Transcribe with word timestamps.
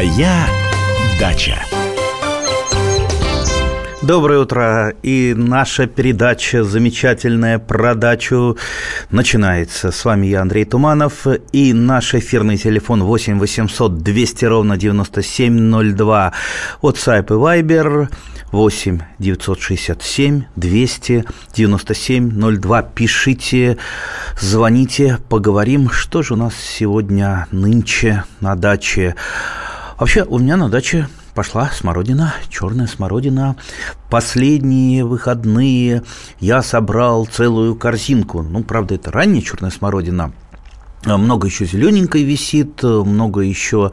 Моя 0.00 0.46
дача. 1.20 1.62
Доброе 4.00 4.38
утро. 4.38 4.94
И 5.02 5.34
наша 5.36 5.86
передача 5.86 6.64
замечательная 6.64 7.58
про 7.58 7.94
дачу 7.94 8.56
начинается. 9.10 9.92
С 9.92 10.02
вами 10.06 10.28
я, 10.28 10.40
Андрей 10.40 10.64
Туманов. 10.64 11.26
И 11.52 11.74
наш 11.74 12.14
эфирный 12.14 12.56
телефон 12.56 13.02
8 13.02 13.38
800 13.38 13.98
200 13.98 14.44
ровно 14.46 14.78
9702. 14.78 16.32
WhatsApp 16.80 17.26
и 17.26 17.60
Viber 17.60 18.08
8 18.52 19.00
967 19.18 20.44
200 20.56 21.24
97 21.54 22.58
02. 22.58 22.82
Пишите, 22.84 23.76
звоните, 24.40 25.18
поговорим, 25.28 25.90
что 25.90 26.22
же 26.22 26.32
у 26.32 26.36
нас 26.38 26.54
сегодня 26.54 27.46
нынче 27.50 28.24
на 28.40 28.56
даче. 28.56 29.14
Вообще, 30.00 30.24
у 30.24 30.38
меня 30.38 30.56
на 30.56 30.70
даче 30.70 31.08
пошла 31.34 31.70
смородина, 31.70 32.32
черная 32.48 32.86
смородина. 32.86 33.56
Последние 34.08 35.04
выходные 35.04 36.02
я 36.40 36.62
собрал 36.62 37.26
целую 37.26 37.74
корзинку. 37.74 38.40
Ну, 38.40 38.64
правда, 38.64 38.94
это 38.94 39.12
ранняя 39.12 39.42
черная 39.42 39.70
смородина– 39.70 40.32
много 41.06 41.46
еще 41.46 41.64
зелененькой 41.64 42.24
висит, 42.24 42.82
много 42.82 43.40
еще, 43.40 43.92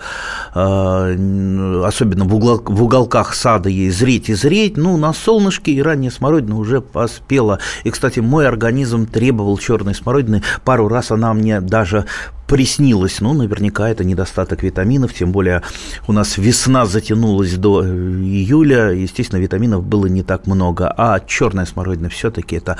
а, 0.53 1.83
особенно 1.85 2.25
в, 2.25 2.35
угол, 2.35 2.61
в 2.65 2.83
уголках 2.83 3.33
сада 3.33 3.69
ей 3.69 3.89
зреть 3.91 4.29
и 4.29 4.33
зреть. 4.33 4.75
Ну, 4.75 4.97
на 4.97 5.13
солнышке 5.13 5.71
и 5.71 5.81
ранняя 5.81 6.11
смородина 6.11 6.57
уже 6.57 6.81
поспела. 6.81 7.59
И, 7.85 7.91
кстати, 7.91 8.19
мой 8.19 8.47
организм 8.47 9.05
требовал 9.05 9.57
черной 9.57 9.95
смородины. 9.95 10.43
Пару 10.65 10.89
раз 10.89 11.11
она 11.11 11.33
мне 11.33 11.61
даже 11.61 12.05
приснилось. 12.47 13.19
Ну, 13.21 13.33
наверняка 13.33 13.89
это 13.89 14.03
недостаток 14.03 14.63
витаминов, 14.63 15.13
тем 15.13 15.31
более 15.31 15.61
у 16.07 16.13
нас 16.13 16.37
весна 16.37 16.85
затянулась 16.85 17.53
до 17.53 17.83
э, 17.83 17.87
июля, 17.87 18.91
естественно, 18.91 19.39
витаминов 19.39 19.85
было 19.85 20.05
не 20.07 20.23
так 20.23 20.47
много, 20.47 20.93
а 20.97 21.19
черная 21.19 21.65
смородина 21.65 22.09
все-таки 22.09 22.55
это, 22.55 22.77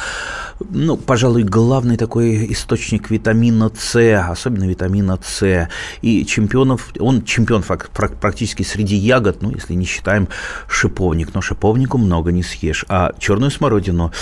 ну, 0.70 0.96
пожалуй, 0.96 1.44
главный 1.44 1.98
такой 1.98 2.52
источник 2.52 3.10
витамина 3.10 3.70
С, 3.78 3.96
особенно 4.30 4.64
витамина 4.64 5.20
С. 5.22 5.70
И 6.02 6.26
чемпионов, 6.26 6.94
он 7.00 7.24
чемпион 7.24 7.64
практически 7.64 8.64
среди 8.64 8.96
ягод, 8.96 9.42
ну, 9.42 9.52
если 9.52 9.74
не 9.74 9.86
считаем 9.86 10.30
шиповник, 10.70 11.34
но 11.34 11.42
шиповнику 11.42 11.98
много 11.98 12.32
не 12.32 12.44
съешь, 12.44 12.86
а 12.88 13.12
черную 13.20 13.52
смородину, 13.52 14.14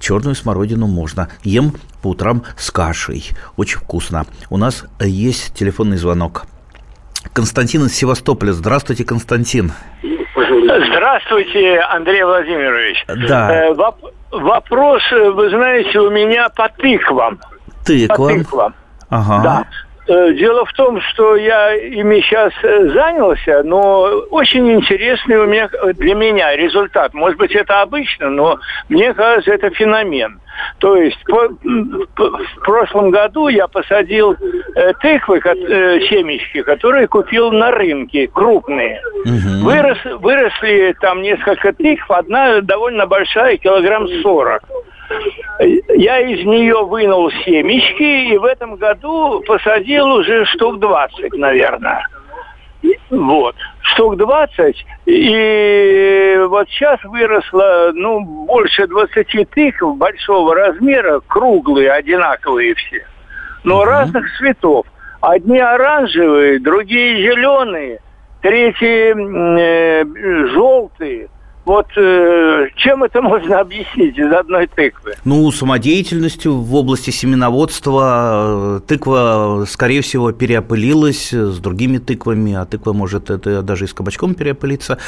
черную 0.00 0.34
смородину 0.34 0.86
можно. 0.86 1.28
Ем 1.42 1.74
по 2.04 2.08
утрам 2.08 2.42
с 2.58 2.70
кашей. 2.70 3.30
Очень 3.56 3.78
вкусно. 3.78 4.26
У 4.50 4.58
нас 4.58 4.84
есть 5.00 5.54
телефонный 5.54 5.96
звонок. 5.96 6.44
Константин 7.32 7.86
из 7.86 7.94
Севастополя. 7.96 8.52
Здравствуйте, 8.52 9.04
Константин. 9.04 9.72
Здравствуйте, 10.02 11.80
Андрей 11.80 12.22
Владимирович. 12.24 13.04
Да. 13.26 13.68
Э, 13.68 13.72
воп- 13.72 14.12
вопрос, 14.32 15.02
вы 15.10 15.48
знаете, 15.48 15.98
у 15.98 16.10
меня 16.10 16.50
по 16.50 16.68
тыквам. 16.68 17.40
Тыквам? 17.86 18.28
По 18.28 18.34
тыквам. 18.34 18.74
Ага. 19.08 19.42
Да. 19.42 19.64
Э, 20.06 20.32
дело 20.34 20.66
в 20.66 20.72
том, 20.74 21.00
что 21.00 21.36
я 21.36 21.74
ими 21.74 22.20
сейчас 22.20 22.52
э, 22.62 22.88
занялся, 22.90 23.62
но 23.62 24.02
очень 24.30 24.70
интересный 24.70 25.38
у 25.38 25.46
меня 25.46 25.70
для 25.94 26.14
меня 26.14 26.54
результат. 26.54 27.14
Может 27.14 27.38
быть, 27.38 27.52
это 27.52 27.80
обычно, 27.80 28.28
но 28.28 28.58
мне 28.90 29.14
кажется, 29.14 29.52
это 29.52 29.70
феномен. 29.70 30.40
То 30.78 30.96
есть 30.96 31.18
по, 31.24 31.48
по, 32.16 32.38
в 32.38 32.60
прошлом 32.62 33.10
году 33.10 33.48
я 33.48 33.66
посадил 33.66 34.36
э, 34.76 34.92
тыквы, 35.00 35.40
э, 35.42 36.00
семечки, 36.10 36.62
которые 36.62 37.08
купил 37.08 37.50
на 37.50 37.70
рынке, 37.70 38.28
крупные. 38.28 39.00
Угу. 39.24 39.64
Вырос, 39.64 39.98
выросли 40.20 40.94
там 41.00 41.22
несколько 41.22 41.72
тыкв, 41.72 42.10
одна 42.10 42.60
довольно 42.60 43.06
большая, 43.06 43.56
килограмм 43.56 44.06
сорок. 44.22 44.62
Я 45.60 46.20
из 46.20 46.44
нее 46.44 46.84
вынул 46.84 47.30
семечки 47.44 48.32
и 48.32 48.38
в 48.38 48.44
этом 48.44 48.76
году 48.76 49.40
посадил 49.46 50.06
уже 50.06 50.44
штук 50.46 50.80
20, 50.80 51.32
наверное. 51.34 52.06
Вот. 53.10 53.54
Штук 53.80 54.16
20. 54.16 54.86
И 55.06 56.36
вот 56.48 56.68
сейчас 56.68 57.02
выросло, 57.04 57.90
ну, 57.94 58.20
больше 58.46 58.86
20 58.86 59.50
тыкв 59.50 59.96
большого 59.96 60.54
размера, 60.54 61.20
круглые, 61.26 61.92
одинаковые 61.92 62.74
все. 62.74 63.06
Но 63.62 63.78
угу. 63.78 63.84
разных 63.84 64.24
цветов. 64.38 64.86
Одни 65.20 65.58
оранжевые, 65.58 66.58
другие 66.58 67.16
зеленые, 67.22 68.00
третьи 68.42 69.14
э, 69.14 70.04
желтые. 70.52 71.28
Вот 71.64 71.86
э, 71.96 72.68
чем 72.76 73.04
это 73.04 73.22
можно 73.22 73.60
объяснить 73.60 74.18
из 74.18 74.30
одной 74.32 74.66
тыквы? 74.66 75.14
Ну, 75.24 75.50
самодеятельностью 75.50 76.56
в 76.56 76.74
области 76.74 77.10
семеноводства 77.10 78.82
тыква, 78.86 79.64
скорее 79.68 80.02
всего, 80.02 80.32
переопылилась 80.32 81.32
с 81.32 81.58
другими 81.58 81.98
тыквами, 81.98 82.54
а 82.54 82.64
тыква 82.66 82.92
может 82.92 83.30
это 83.30 83.62
даже 83.62 83.84
и 83.84 83.88
с 83.88 83.94
кабачком 83.94 84.34
переопылиться. 84.34 84.98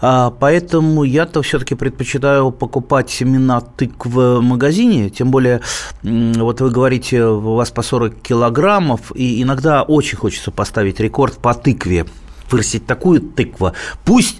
А, 0.00 0.30
поэтому 0.30 1.04
я-то 1.04 1.42
все-таки 1.42 1.74
предпочитаю 1.74 2.50
покупать 2.50 3.10
семена 3.10 3.60
тыквы 3.60 4.38
в 4.38 4.42
магазине, 4.42 5.10
тем 5.10 5.30
более, 5.30 5.60
вот 6.02 6.60
вы 6.60 6.70
говорите, 6.70 7.24
у 7.24 7.54
вас 7.54 7.70
по 7.70 7.82
40 7.82 8.14
килограммов, 8.20 9.12
и 9.14 9.42
иногда 9.42 9.82
очень 9.82 10.16
хочется 10.16 10.50
поставить 10.50 11.00
рекорд 11.00 11.38
по 11.38 11.54
тыкве 11.54 12.06
вырастить 12.50 12.86
такую 12.86 13.20
тыкву. 13.20 13.72
Пусть 14.04 14.38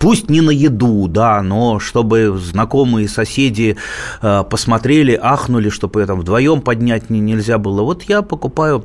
пусть 0.00 0.30
не 0.30 0.40
на 0.40 0.50
еду, 0.50 1.06
да, 1.06 1.42
но 1.42 1.78
чтобы 1.78 2.36
знакомые 2.36 3.08
соседи 3.08 3.76
э, 4.22 4.44
посмотрели, 4.50 5.16
ахнули, 5.20 5.68
чтобы 5.68 6.04
там 6.06 6.20
вдвоем 6.20 6.62
поднять 6.62 7.10
нельзя 7.10 7.58
было. 7.58 7.82
Вот 7.82 8.02
я 8.04 8.22
покупаю 8.22 8.84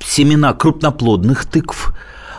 семена 0.00 0.52
крупноплодных 0.54 1.44
тыкв, 1.44 1.87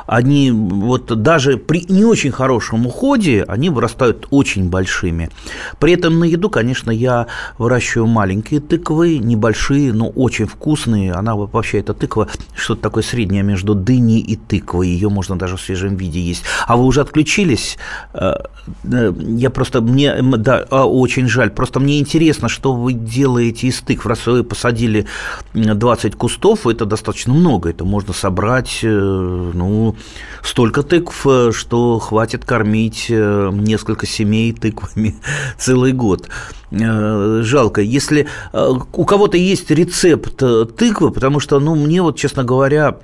они 0.10 0.50
вот 0.52 1.22
даже 1.22 1.58
при 1.58 1.86
не 1.88 2.04
очень 2.04 2.32
хорошем 2.32 2.88
уходе, 2.88 3.46
они 3.48 3.70
вырастают 3.70 4.26
очень 4.32 4.68
большими. 4.68 5.30
При 5.80 5.94
этом 5.94 6.18
на 6.18 6.24
еду, 6.24 6.50
конечно, 6.50 6.90
я 6.90 7.28
выращиваю 7.60 8.08
маленькие 8.08 8.60
тыквы, 8.60 9.20
небольшие, 9.20 9.94
но 9.94 10.10
очень 10.10 10.48
вкусные. 10.48 11.14
Она 11.14 11.36
вообще, 11.36 11.78
эта 11.78 11.94
тыква, 11.94 12.28
что-то 12.56 12.82
такое 12.82 13.04
среднее 13.04 13.44
между 13.44 13.76
дыней 13.76 14.20
и 14.20 14.36
тыквой. 14.36 14.88
Ее 14.88 15.10
можно 15.10 15.38
даже 15.38 15.58
в 15.58 15.62
свежем 15.62 15.96
виде 15.96 16.20
есть. 16.20 16.44
А 16.66 16.76
вы 16.76 16.86
уже 16.86 17.02
отключились? 17.02 17.78
Э, 18.16 18.34
э, 18.86 19.14
я 19.16 19.52
просто, 19.52 19.82
мне, 19.82 20.20
да, 20.24 20.66
а, 20.72 20.86
очень 20.86 21.28
жаль. 21.28 21.52
Просто 21.52 21.80
мне 21.80 22.00
интересно, 22.00 22.50
что 22.50 22.74
вы 22.74 22.94
делаете 22.94 23.68
из 23.68 23.80
тыкв. 23.82 24.08
Раз 24.08 24.26
вы 24.26 24.44
посадили 24.44 25.06
20 25.54 26.16
кустов, 26.16 26.66
это 26.66 26.86
достаточно 26.86 27.32
много. 27.32 27.70
Это 27.70 27.86
можно 27.86 28.12
собрать, 28.12 28.80
э, 28.82 28.88
ну, 29.54 29.96
столько 30.44 30.84
тыкв, 30.84 31.26
э, 31.26 31.52
что 31.52 32.00
хватит 32.00 32.46
кормить 32.46 33.08
э, 33.10 33.50
несколько 33.54 34.06
семей 34.06 34.54
тыквами 34.54 35.16
целый 35.58 35.94
год. 35.94 36.30
Э, 36.72 37.42
жалко. 37.44 37.82
Если 37.82 38.28
у 38.54 39.06
кого-то 39.06 39.38
есть 39.38 39.72
рецепт 39.72 40.38
тыквы, 40.78 41.12
потому 41.12 41.40
что, 41.40 41.60
ну, 41.60 41.76
мне 41.76 42.02
вот, 42.02 42.18
честно 42.18 42.44
говоря, 42.44 42.98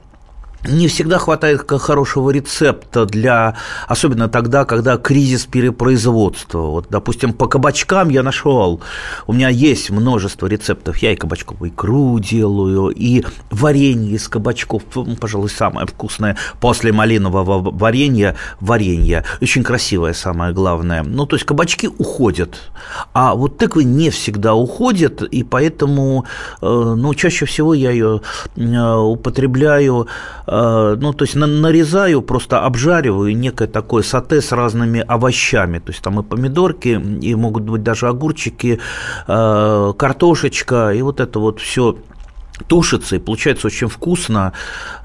не 0.68 0.88
всегда 0.88 1.18
хватает 1.18 1.70
хорошего 1.70 2.30
рецепта 2.30 3.06
для, 3.06 3.56
особенно 3.88 4.30
тогда, 4.30 4.66
когда 4.66 4.98
кризис 4.98 5.46
перепроизводства. 5.46 6.60
Вот, 6.60 6.88
допустим, 6.90 7.34
по 7.34 7.48
кабачкам 7.48 8.10
я 8.10 8.24
нашел, 8.24 8.82
у 9.28 9.34
меня 9.34 9.50
есть 9.50 9.90
множество 9.90 10.48
рецептов. 10.48 10.98
Я 10.98 11.12
и 11.12 11.16
кабачковую 11.16 11.72
икру 11.72 12.20
делаю, 12.20 12.90
и 12.90 13.24
варенье 13.52 14.16
из 14.16 14.28
кабачков, 14.28 14.84
ну, 14.96 15.16
пожалуй, 15.16 15.50
самое 15.50 15.88
вкусное 15.88 16.38
после 16.60 16.92
малинового 16.92 17.72
варенья, 17.72 18.36
варенье. 18.60 19.24
Очень 19.42 19.64
красивое, 19.64 20.14
самое 20.14 20.54
главное. 20.54 21.04
Ну, 21.04 21.26
то 21.26 21.36
есть 21.36 21.46
кабачки 21.46 21.88
уходят, 21.88 22.56
а 23.14 23.36
вот 23.36 23.58
тыквы 23.58 23.84
не 23.84 24.10
всегда 24.10 24.54
уходят, 24.56 25.22
и 25.22 25.44
поэтому, 25.44 26.26
э, 26.62 26.66
ну, 26.66 27.14
чаще 27.14 27.46
всего 27.46 27.74
я 27.74 27.92
ее 27.92 28.22
э, 28.56 28.94
употребляю 28.96 30.08
Э, 30.48 30.55
ну, 31.00 31.14
то 31.14 31.26
есть 31.26 31.36
нарезаю, 31.36 32.22
просто 32.22 32.62
обжариваю 32.62 33.36
некое 33.36 33.68
такое 33.68 34.04
сате 34.04 34.42
с 34.42 34.52
разными 34.52 35.04
овощами, 35.08 35.80
то 35.80 35.92
есть 35.92 36.02
там 36.02 36.20
и 36.20 36.24
помидорки, 36.24 37.02
и 37.22 37.36
могут 37.36 37.64
быть 37.64 37.84
даже 37.84 38.08
огурчики, 38.08 38.80
э, 39.28 39.94
картошечка, 39.98 40.92
и 40.94 41.02
вот 41.02 41.20
это 41.20 41.40
вот 41.40 41.60
все 41.60 41.98
тушится, 42.68 43.16
и 43.16 43.20
получается 43.20 43.68
очень 43.68 43.88
вкусно. 43.88 44.54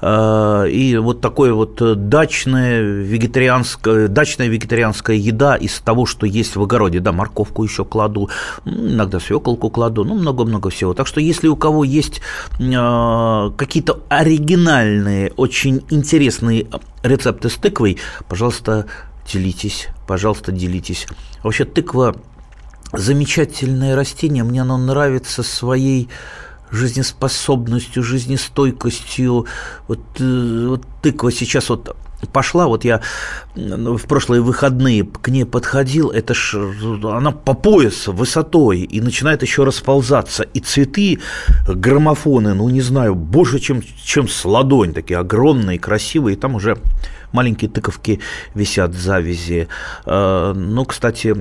Э, 0.01 0.67
и 0.69 0.97
вот 0.97 1.21
такое 1.21 1.53
вот 1.53 1.81
дачное 2.09 2.81
вегетарианское, 2.81 4.07
дачная 4.07 4.47
вегетарианская 4.47 5.15
еда 5.15 5.55
из 5.55 5.79
того, 5.79 6.05
что 6.05 6.25
есть 6.25 6.55
в 6.55 6.61
огороде. 6.61 6.99
Да, 6.99 7.11
морковку 7.11 7.63
еще 7.63 7.85
кладу, 7.85 8.29
иногда 8.65 9.19
свеколку 9.19 9.69
кладу, 9.69 10.03
ну, 10.03 10.15
много-много 10.15 10.69
всего. 10.69 10.93
Так 10.93 11.07
что 11.07 11.19
если 11.19 11.47
у 11.47 11.55
кого 11.55 11.83
есть 11.83 12.21
э, 12.59 13.51
какие-то 13.57 13.99
оригинальные, 14.09 15.33
очень 15.37 15.83
интересные 15.89 16.67
рецепты 17.03 17.49
с 17.49 17.55
тыквой, 17.55 17.97
пожалуйста, 18.27 18.85
делитесь, 19.31 19.87
пожалуйста, 20.07 20.51
делитесь. 20.51 21.07
Вообще 21.43 21.65
тыква 21.65 22.15
замечательное 22.93 23.95
растение, 23.95 24.43
мне 24.43 24.61
оно 24.61 24.77
нравится 24.77 25.43
своей 25.43 26.09
жизнеспособностью, 26.71 28.03
жизнестойкостью. 28.03 29.45
Вот, 29.87 29.99
э, 30.19 30.65
вот 30.69 30.85
тыква 31.01 31.31
сейчас 31.31 31.69
вот 31.69 31.95
пошла, 32.27 32.67
вот 32.67 32.85
я 32.85 33.01
в 33.55 34.07
прошлые 34.07 34.41
выходные 34.41 35.03
к 35.03 35.27
ней 35.29 35.45
подходил, 35.45 36.09
это 36.09 36.33
ж 36.33 36.55
она 37.03 37.31
по 37.31 37.53
пояс 37.53 38.07
высотой 38.07 38.81
и 38.81 39.01
начинает 39.01 39.41
еще 39.41 39.63
расползаться. 39.63 40.43
И 40.43 40.59
цветы, 40.59 41.19
граммофоны, 41.67 42.53
ну 42.53 42.69
не 42.69 42.81
знаю, 42.81 43.15
больше, 43.15 43.59
чем, 43.59 43.81
чем 44.03 44.27
с 44.27 44.45
ладонь, 44.45 44.93
такие 44.93 45.19
огромные, 45.19 45.79
красивые, 45.79 46.35
и 46.35 46.39
там 46.39 46.55
уже 46.55 46.77
маленькие 47.31 47.69
тыковки 47.69 48.19
висят 48.53 48.91
в 48.91 48.99
завязи. 48.99 49.67
Э, 50.05 50.53
ну, 50.55 50.85
кстати, 50.85 51.35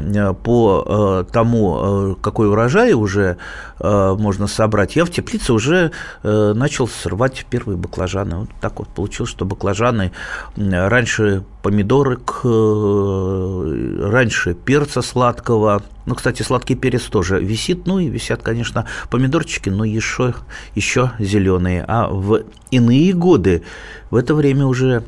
по 0.45 1.25
э, 1.27 1.33
тому, 1.33 1.79
э, 1.81 2.15
какой 2.21 2.49
урожай 2.49 2.93
уже 2.93 3.37
можно 3.83 4.47
собрать, 4.47 4.95
я 4.95 5.07
в 5.07 5.11
теплице 5.11 5.55
уже 5.55 5.93
начал 6.23 6.87
срывать 6.87 7.47
первые 7.49 7.79
баклажаны. 7.79 8.41
Вот 8.41 8.51
так 8.61 8.79
вот 8.79 8.89
получилось, 8.89 9.31
что 9.31 9.47
баклажаны 9.47 10.13
раньше 10.57 11.45
помидорок, 11.63 12.41
раньше 12.45 14.53
перца 14.53 15.01
сладкого. 15.01 15.83
Ну, 16.05 16.15
кстати, 16.15 16.43
сладкий 16.43 16.75
перец 16.75 17.05
тоже 17.05 17.41
висит, 17.41 17.87
ну 17.87 17.99
и 17.99 18.09
висят, 18.09 18.43
конечно, 18.43 18.85
помидорчики, 19.11 19.71
но 19.71 19.85
еще, 19.85 20.35
еще 20.75 21.13
зеленые. 21.19 21.83
А 21.89 22.09
в 22.09 22.43
иные 22.71 23.15
годы 23.15 23.63
в 24.11 24.17
это 24.17 24.35
время 24.35 24.67
уже 24.67 25.05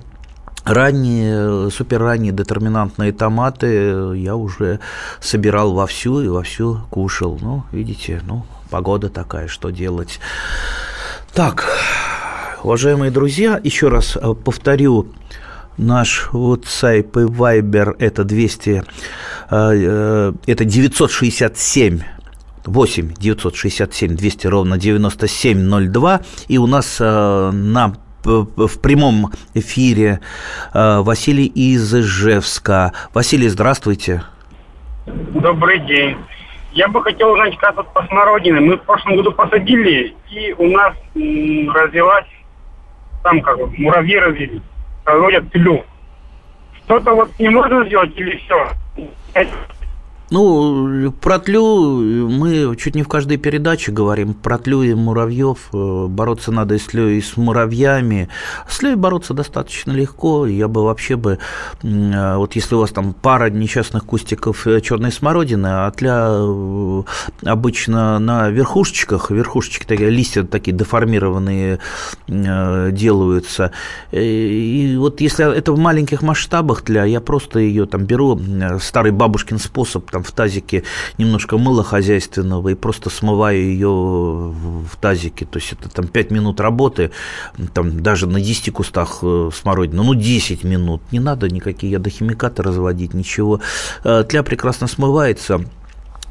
ранние, 0.64 1.70
суперранние 1.70 2.32
детерминантные 2.32 3.12
томаты 3.12 4.14
я 4.16 4.36
уже 4.36 4.80
собирал 5.20 5.72
вовсю 5.72 6.20
и 6.22 6.28
вовсю 6.28 6.80
кушал. 6.90 7.38
Ну, 7.40 7.64
видите, 7.72 8.20
ну, 8.26 8.44
погода 8.70 9.08
такая, 9.08 9.48
что 9.48 9.70
делать. 9.70 10.20
Так, 11.34 11.66
уважаемые 12.62 13.10
друзья, 13.10 13.60
еще 13.62 13.88
раз 13.88 14.16
э, 14.16 14.34
повторю, 14.34 15.08
наш 15.78 16.28
WhatsApp 16.32 17.10
и 17.22 17.26
Viber 17.26 17.96
это 17.98 18.24
200, 18.24 18.70
э, 18.70 18.82
э, 19.50 20.32
это 20.46 20.64
967 20.64 22.00
8 22.64 23.14
967 23.14 24.14
200 24.14 24.46
ровно 24.46 24.78
9702 24.78 26.20
и 26.48 26.58
у 26.58 26.66
нас 26.66 27.00
на 27.00 27.96
в 28.24 28.80
прямом 28.80 29.32
эфире 29.54 30.20
э, 30.72 31.00
Василий 31.00 31.46
из 31.46 31.94
Ижевска. 31.94 32.92
Василий, 33.14 33.48
здравствуйте. 33.48 34.22
Добрый 35.06 35.80
день. 35.80 36.16
Я 36.72 36.88
бы 36.88 37.02
хотел 37.02 37.32
узнать, 37.32 37.56
как 37.58 37.76
вот 37.76 37.92
по 37.92 38.04
смородине. 38.06 38.60
Мы 38.60 38.76
в 38.76 38.82
прошлом 38.82 39.16
году 39.16 39.32
посадили, 39.32 40.14
и 40.30 40.54
у 40.56 40.68
нас 40.68 40.94
развилась, 41.14 42.26
там 43.22 43.40
как 43.42 43.58
бы, 43.58 43.70
муравьи 43.76 44.16
развились, 44.16 44.62
разводят 45.04 45.50
тлю. 45.50 45.84
Что-то 46.84 47.14
вот 47.14 47.30
не 47.38 47.50
можно 47.50 47.84
сделать 47.84 48.16
или 48.16 48.36
все? 48.38 48.68
Ну, 50.32 51.12
про 51.20 51.38
тлю 51.38 52.00
мы 52.26 52.74
чуть 52.76 52.94
не 52.94 53.02
в 53.02 53.08
каждой 53.08 53.36
передаче 53.36 53.92
говорим. 53.92 54.32
Про 54.32 54.56
тлю 54.56 54.82
и 54.82 54.94
муравьев. 54.94 55.58
Э, 55.74 56.06
бороться 56.08 56.50
надо 56.50 56.78
с 56.78 56.84
тлей, 56.84 57.18
и 57.18 57.20
с 57.20 57.36
муравьями. 57.36 58.30
С 58.66 58.78
тлей 58.78 58.94
бороться 58.94 59.34
достаточно 59.34 59.92
легко. 59.92 60.46
Я 60.46 60.68
бы 60.68 60.84
вообще 60.84 61.16
бы, 61.16 61.38
э, 61.82 62.36
вот 62.36 62.56
если 62.56 62.74
у 62.76 62.78
вас 62.78 62.92
там 62.92 63.12
пара 63.12 63.50
несчастных 63.50 64.06
кустиков 64.06 64.66
э, 64.66 64.80
черной 64.80 65.12
смородины, 65.12 65.66
а 65.66 65.90
тля 65.90 66.32
обычно 67.44 68.18
на 68.18 68.48
верхушечках, 68.48 69.30
верхушечки 69.30 69.84
такие, 69.84 70.08
листья 70.08 70.44
такие 70.44 70.74
деформированные 70.74 71.78
делаются. 72.26 73.72
И 74.12 74.96
вот 74.98 75.20
если 75.20 75.54
это 75.54 75.72
в 75.72 75.78
маленьких 75.78 76.22
масштабах 76.22 76.80
тля, 76.80 77.04
я 77.04 77.20
просто 77.20 77.58
ее 77.58 77.84
там 77.84 78.06
беру, 78.06 78.40
старый 78.80 79.12
бабушкин 79.12 79.58
способ, 79.58 80.10
там 80.10 80.21
там 80.22 80.24
в 80.24 80.32
тазике 80.32 80.84
немножко 81.18 81.58
мыла 81.58 81.82
хозяйственного 81.82 82.70
и 82.70 82.74
просто 82.74 83.10
смываю 83.10 83.60
ее 83.60 83.88
в 83.88 84.96
тазике. 85.00 85.44
То 85.44 85.58
есть 85.58 85.72
это 85.72 85.88
там 85.88 86.06
5 86.06 86.30
минут 86.30 86.60
работы, 86.60 87.10
там 87.74 88.02
даже 88.02 88.26
на 88.26 88.40
10 88.40 88.72
кустах 88.72 89.18
э, 89.22 89.50
смородины, 89.52 90.02
ну 90.02 90.14
10 90.14 90.64
минут. 90.64 91.02
Не 91.12 91.20
надо 91.20 91.48
никакие 91.48 91.92
ядохимикаты 91.92 92.62
разводить, 92.62 93.14
ничего. 93.14 93.60
Э, 94.04 94.24
тля 94.28 94.42
прекрасно 94.42 94.86
смывается. 94.86 95.64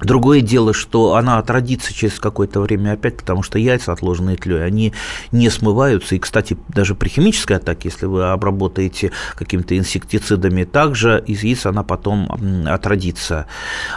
Другое 0.01 0.42
дело, 0.42 0.74
что 0.74 1.15
она 1.15 1.38
отродится 1.38 1.94
через 1.94 2.19
какое-то 2.19 2.59
время 2.59 2.94
опять, 2.94 3.18
потому 3.18 3.44
что 3.44 3.59
яйца, 3.59 3.94
отложенные 3.94 4.38
тлей, 4.38 4.63
они 4.63 4.94
не 5.31 5.50
смываются. 5.50 6.15
И, 6.15 6.19
кстати, 6.19 6.57
даже 6.68 6.95
при 6.95 7.09
химической 7.09 7.53
атаке, 7.53 7.89
если 7.89 8.07
вы 8.07 8.30
обработаете 8.30 9.12
какими-то 9.36 9.77
инсектицидами, 9.77 10.63
также 10.63 11.24
из 11.25 11.44
яиц 11.44 11.65
она 11.65 11.83
потом 11.83 12.30
отродится. 12.68 13.45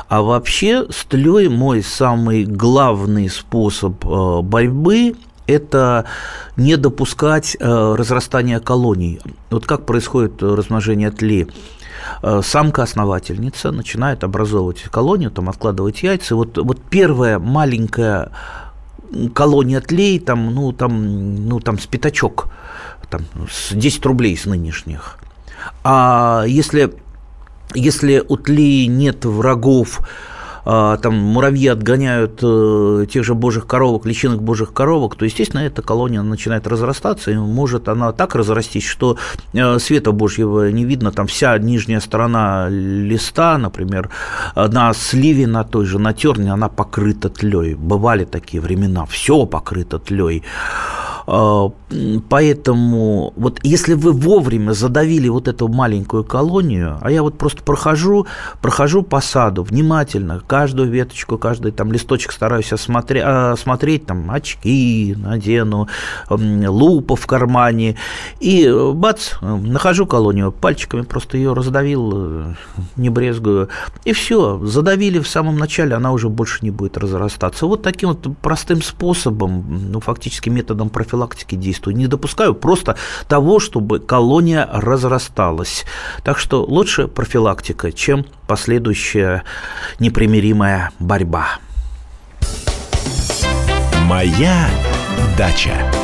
А 0.08 0.22
вообще 0.22 0.86
с 0.90 1.04
тлей 1.04 1.48
мой 1.48 1.82
самый 1.82 2.44
главный 2.44 3.28
способ 3.30 4.04
э, 4.04 4.42
борьбы 4.42 5.14
это 5.46 6.06
не 6.56 6.76
допускать 6.76 7.56
э, 7.58 7.94
разрастания 7.96 8.60
колоний. 8.60 9.20
Вот 9.50 9.66
как 9.66 9.86
происходит 9.86 10.42
размножение 10.42 11.10
тлей? 11.10 11.48
Э, 12.22 12.40
самка-основательница 12.42 13.70
начинает 13.72 14.24
образовывать 14.24 14.82
колонию, 14.82 15.30
там 15.30 15.48
откладывать 15.48 16.02
яйца. 16.02 16.36
Вот, 16.36 16.58
вот 16.58 16.80
первая 16.90 17.38
маленькая 17.38 18.32
колония 19.34 19.80
тлей, 19.80 20.18
там, 20.18 20.54
ну, 20.54 20.72
там, 20.72 21.48
ну, 21.48 21.60
там 21.60 21.78
с 21.78 21.86
пятачок, 21.86 22.48
там, 23.10 23.22
с 23.50 23.74
10 23.74 24.06
рублей 24.06 24.36
с 24.36 24.44
нынешних. 24.46 25.18
А 25.82 26.44
если, 26.46 26.94
если 27.74 28.22
у 28.26 28.36
тлей 28.36 28.86
нет 28.86 29.24
врагов, 29.24 30.00
там 30.64 31.14
муравьи 31.14 31.68
отгоняют 31.68 32.40
э, 32.42 33.06
тех 33.10 33.24
же 33.24 33.34
божьих 33.34 33.66
коровок, 33.66 34.06
личинок 34.06 34.42
божьих 34.42 34.72
коровок, 34.72 35.16
то, 35.16 35.24
естественно, 35.24 35.60
эта 35.60 35.82
колония 35.82 36.22
начинает 36.22 36.66
разрастаться, 36.66 37.30
и 37.30 37.36
может 37.36 37.88
она 37.88 38.12
так 38.12 38.34
разрастись, 38.34 38.84
что 38.84 39.18
э, 39.52 39.78
света 39.78 40.12
божьего 40.12 40.70
не 40.70 40.84
видно, 40.84 41.12
там 41.12 41.26
вся 41.26 41.58
нижняя 41.58 42.00
сторона 42.00 42.68
листа, 42.70 43.58
например, 43.58 44.10
на 44.56 44.92
сливе, 44.94 45.46
на 45.46 45.64
той 45.64 45.84
же, 45.84 45.98
на 45.98 46.12
терне, 46.12 46.52
она 46.52 46.68
покрыта 46.68 47.28
тлей. 47.28 47.74
Бывали 47.74 48.24
такие 48.24 48.60
времена, 48.60 49.04
все 49.06 49.46
покрыто 49.46 49.98
тлей. 49.98 50.42
А, 51.26 51.70
поэтому 52.28 53.32
вот 53.36 53.60
если 53.62 53.94
вы 53.94 54.12
вовремя 54.12 54.72
задавили 54.72 55.28
вот 55.28 55.48
эту 55.48 55.68
маленькую 55.68 56.24
колонию, 56.24 56.98
а 57.00 57.10
я 57.10 57.22
вот 57.22 57.38
просто 57.38 57.62
прохожу, 57.62 58.26
прохожу 58.60 59.02
по 59.02 59.20
саду 59.20 59.62
внимательно, 59.62 60.42
каждую 60.46 60.90
веточку, 60.90 61.38
каждый 61.38 61.72
там 61.72 61.92
листочек 61.92 62.32
стараюсь 62.32 62.72
осмотреть, 62.72 63.24
осмотреть 63.24 64.06
там 64.06 64.30
очки 64.30 65.14
надену, 65.16 65.88
лупа 66.28 67.16
в 67.16 67.26
кармане, 67.26 67.96
и 68.40 68.70
бац, 68.92 69.32
нахожу 69.40 70.06
колонию, 70.06 70.52
пальчиками 70.52 71.02
просто 71.02 71.38
ее 71.38 71.54
раздавил, 71.54 72.12
э, 72.14 72.54
не 72.96 73.08
брезгую, 73.08 73.70
и 74.04 74.12
все, 74.12 74.58
задавили 74.64 75.20
в 75.20 75.28
самом 75.28 75.56
начале, 75.56 75.94
она 75.94 76.12
уже 76.12 76.28
больше 76.28 76.58
не 76.62 76.70
будет 76.70 76.98
разрастаться. 76.98 77.66
Вот 77.66 77.82
таким 77.82 78.10
вот 78.10 78.28
простым 78.42 78.82
способом, 78.82 79.64
ну, 79.90 80.00
фактически 80.00 80.50
методом 80.50 80.90
профилактики 80.90 81.13
профилактики 81.14 81.54
действую. 81.54 81.96
Не 81.96 82.06
допускаю 82.08 82.54
просто 82.54 82.96
того, 83.28 83.60
чтобы 83.60 84.00
колония 84.00 84.68
разрасталась. 84.72 85.84
Так 86.24 86.38
что 86.38 86.64
лучше 86.64 87.06
профилактика, 87.06 87.92
чем 87.92 88.26
последующая 88.46 89.44
непримиримая 90.00 90.90
борьба. 90.98 91.58
Моя 94.06 94.68
дача. 95.38 96.03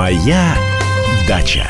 Моя 0.00 0.54
дача. 1.28 1.68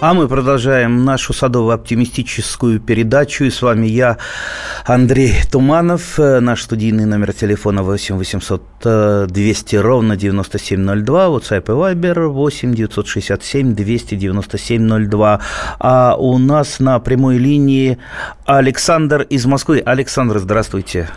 А 0.00 0.14
мы 0.14 0.28
продолжаем 0.28 1.04
нашу 1.04 1.34
садово-оптимистическую 1.34 2.80
передачу. 2.80 3.44
И 3.44 3.50
с 3.50 3.60
вами 3.60 3.86
я, 3.88 4.16
Андрей 4.86 5.34
Туманов. 5.52 6.16
Наш 6.16 6.62
студийный 6.62 7.04
номер 7.04 7.34
телефона 7.34 7.82
8 7.82 8.16
800 8.16 9.28
200 9.30 9.76
ровно 9.76 10.16
9702. 10.16 11.26
WhatsApp 11.26 11.64
и 11.66 11.72
Viber 11.72 12.28
8 12.28 12.74
967 12.74 13.74
297 13.74 15.06
02. 15.06 15.40
А 15.80 16.16
у 16.18 16.38
нас 16.38 16.80
на 16.80 16.98
прямой 16.98 17.36
линии 17.36 17.98
Александр 18.46 19.26
из 19.28 19.44
Москвы. 19.44 19.82
Александр, 19.84 20.38
здравствуйте. 20.38 21.10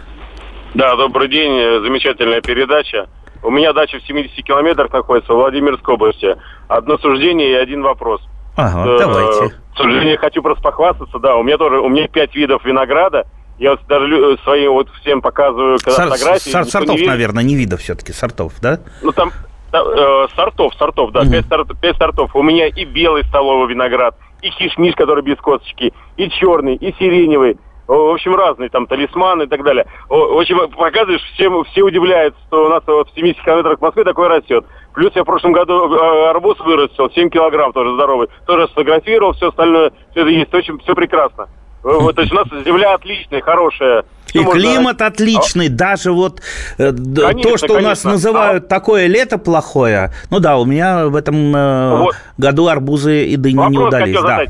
Да, 0.75 0.97
добрый 0.97 1.29
день. 1.29 1.53
Замечательная 1.85 2.41
передача. 2.41 3.07
У 3.43 3.51
меня 3.51 3.73
дача 3.73 3.99
в 3.99 4.03
70 4.03 4.43
километрах 4.43 4.91
находится, 4.91 5.33
в 5.33 5.37
Владимирской 5.37 5.95
области. 5.95 6.35
Одно 6.67 6.97
суждение 6.97 7.51
и 7.51 7.55
один 7.55 7.81
вопрос– 7.81 8.21
Ага, 8.57 8.89
э, 8.89 8.97
давайте. 8.97 9.55
К 9.73 9.77
сожалению, 9.77 10.17
хочу 10.17 10.41
просто 10.41 10.63
похвастаться, 10.63 11.19
да, 11.19 11.35
у 11.35 11.43
меня 11.43 11.57
тоже, 11.57 11.79
у 11.79 11.87
меня 11.89 12.07
пять 12.07 12.35
видов 12.35 12.65
винограда, 12.65 13.25
я 13.59 13.71
вот 13.71 13.81
даже 13.87 14.37
своим 14.43 14.71
вот 14.73 14.89
всем 15.01 15.21
показываю, 15.21 15.77
когда 15.77 15.91
Сор- 15.91 16.09
фотографии. 16.09 16.49
Сор- 16.49 16.65
сортов, 16.65 16.99
не 16.99 17.05
наверное, 17.05 17.43
не 17.43 17.55
видов 17.55 17.81
все-таки, 17.81 18.13
сортов, 18.13 18.53
да? 18.59 18.79
Ну, 19.03 19.11
там 19.11 19.31
э, 19.71 20.27
сортов, 20.35 20.73
сортов, 20.73 21.11
да, 21.11 21.21
пять, 21.29 21.45
сорт, 21.47 21.79
пять 21.79 21.97
сортов. 21.97 22.35
У 22.35 22.41
меня 22.41 22.65
и 22.67 22.83
белый 22.83 23.23
столовый 23.25 23.69
виноград, 23.71 24.17
и 24.41 24.49
кишмиш, 24.49 24.95
который 24.95 25.23
без 25.23 25.37
косточки, 25.37 25.93
и 26.17 26.29
черный, 26.31 26.75
и 26.75 26.95
сиреневый. 26.97 27.57
В 27.87 28.13
общем, 28.13 28.35
разные 28.35 28.69
там 28.69 28.85
талисманы 28.85 29.43
и 29.43 29.47
так 29.47 29.63
далее. 29.63 29.85
В 30.09 30.39
общем, 30.39 30.69
показываешь, 30.71 31.21
всем, 31.33 31.63
все 31.65 31.83
удивляются, 31.83 32.39
что 32.47 32.65
у 32.65 32.69
нас 32.69 32.83
вот 32.85 33.09
в 33.09 33.15
70 33.15 33.41
километрах 33.43 33.79
Москвы 33.79 34.03
такое 34.03 34.27
растет. 34.27 34.65
Плюс 34.93 35.15
я 35.15 35.23
в 35.23 35.25
прошлом 35.25 35.53
году 35.53 35.93
э, 35.93 36.29
арбуз 36.29 36.59
вырастил, 36.59 37.09
7 37.09 37.29
килограмм 37.29 37.71
тоже 37.71 37.93
здоровый. 37.93 38.27
Тоже 38.45 38.67
сфотографировал, 38.67 39.33
все 39.33 39.49
остальное, 39.49 39.91
все 40.11 40.21
это 40.21 40.29
есть, 40.29 40.53
очень 40.53 40.79
все 40.79 40.95
прекрасно. 40.95 41.47
Вот, 41.83 42.15
то 42.15 42.21
есть 42.21 42.33
у 42.33 42.35
нас 42.35 42.47
земля 42.65 42.95
отличная, 42.95 43.41
хорошая. 43.41 44.03
И 44.33 44.39
можно... 44.39 44.59
климат 44.59 45.01
отличный, 45.01 45.69
даже 45.69 46.11
вот 46.11 46.41
э, 46.77 46.91
конечно, 46.91 47.41
то, 47.41 47.57
что 47.57 47.67
конечно. 47.67 47.77
у 47.77 47.81
нас 47.81 48.03
называют 48.03 48.65
а... 48.65 48.67
такое 48.67 49.07
лето 49.07 49.37
плохое. 49.37 50.11
Ну 50.29 50.39
да, 50.39 50.57
у 50.57 50.65
меня 50.65 51.07
в 51.07 51.15
этом 51.15 51.55
э, 51.55 51.97
вот. 51.97 52.15
году 52.37 52.67
арбузы 52.67 53.25
и 53.27 53.37
дыни 53.37 53.55
Вопрос 53.55 53.71
не 53.71 53.77
удались. 53.77 54.21
Да. 54.21 54.41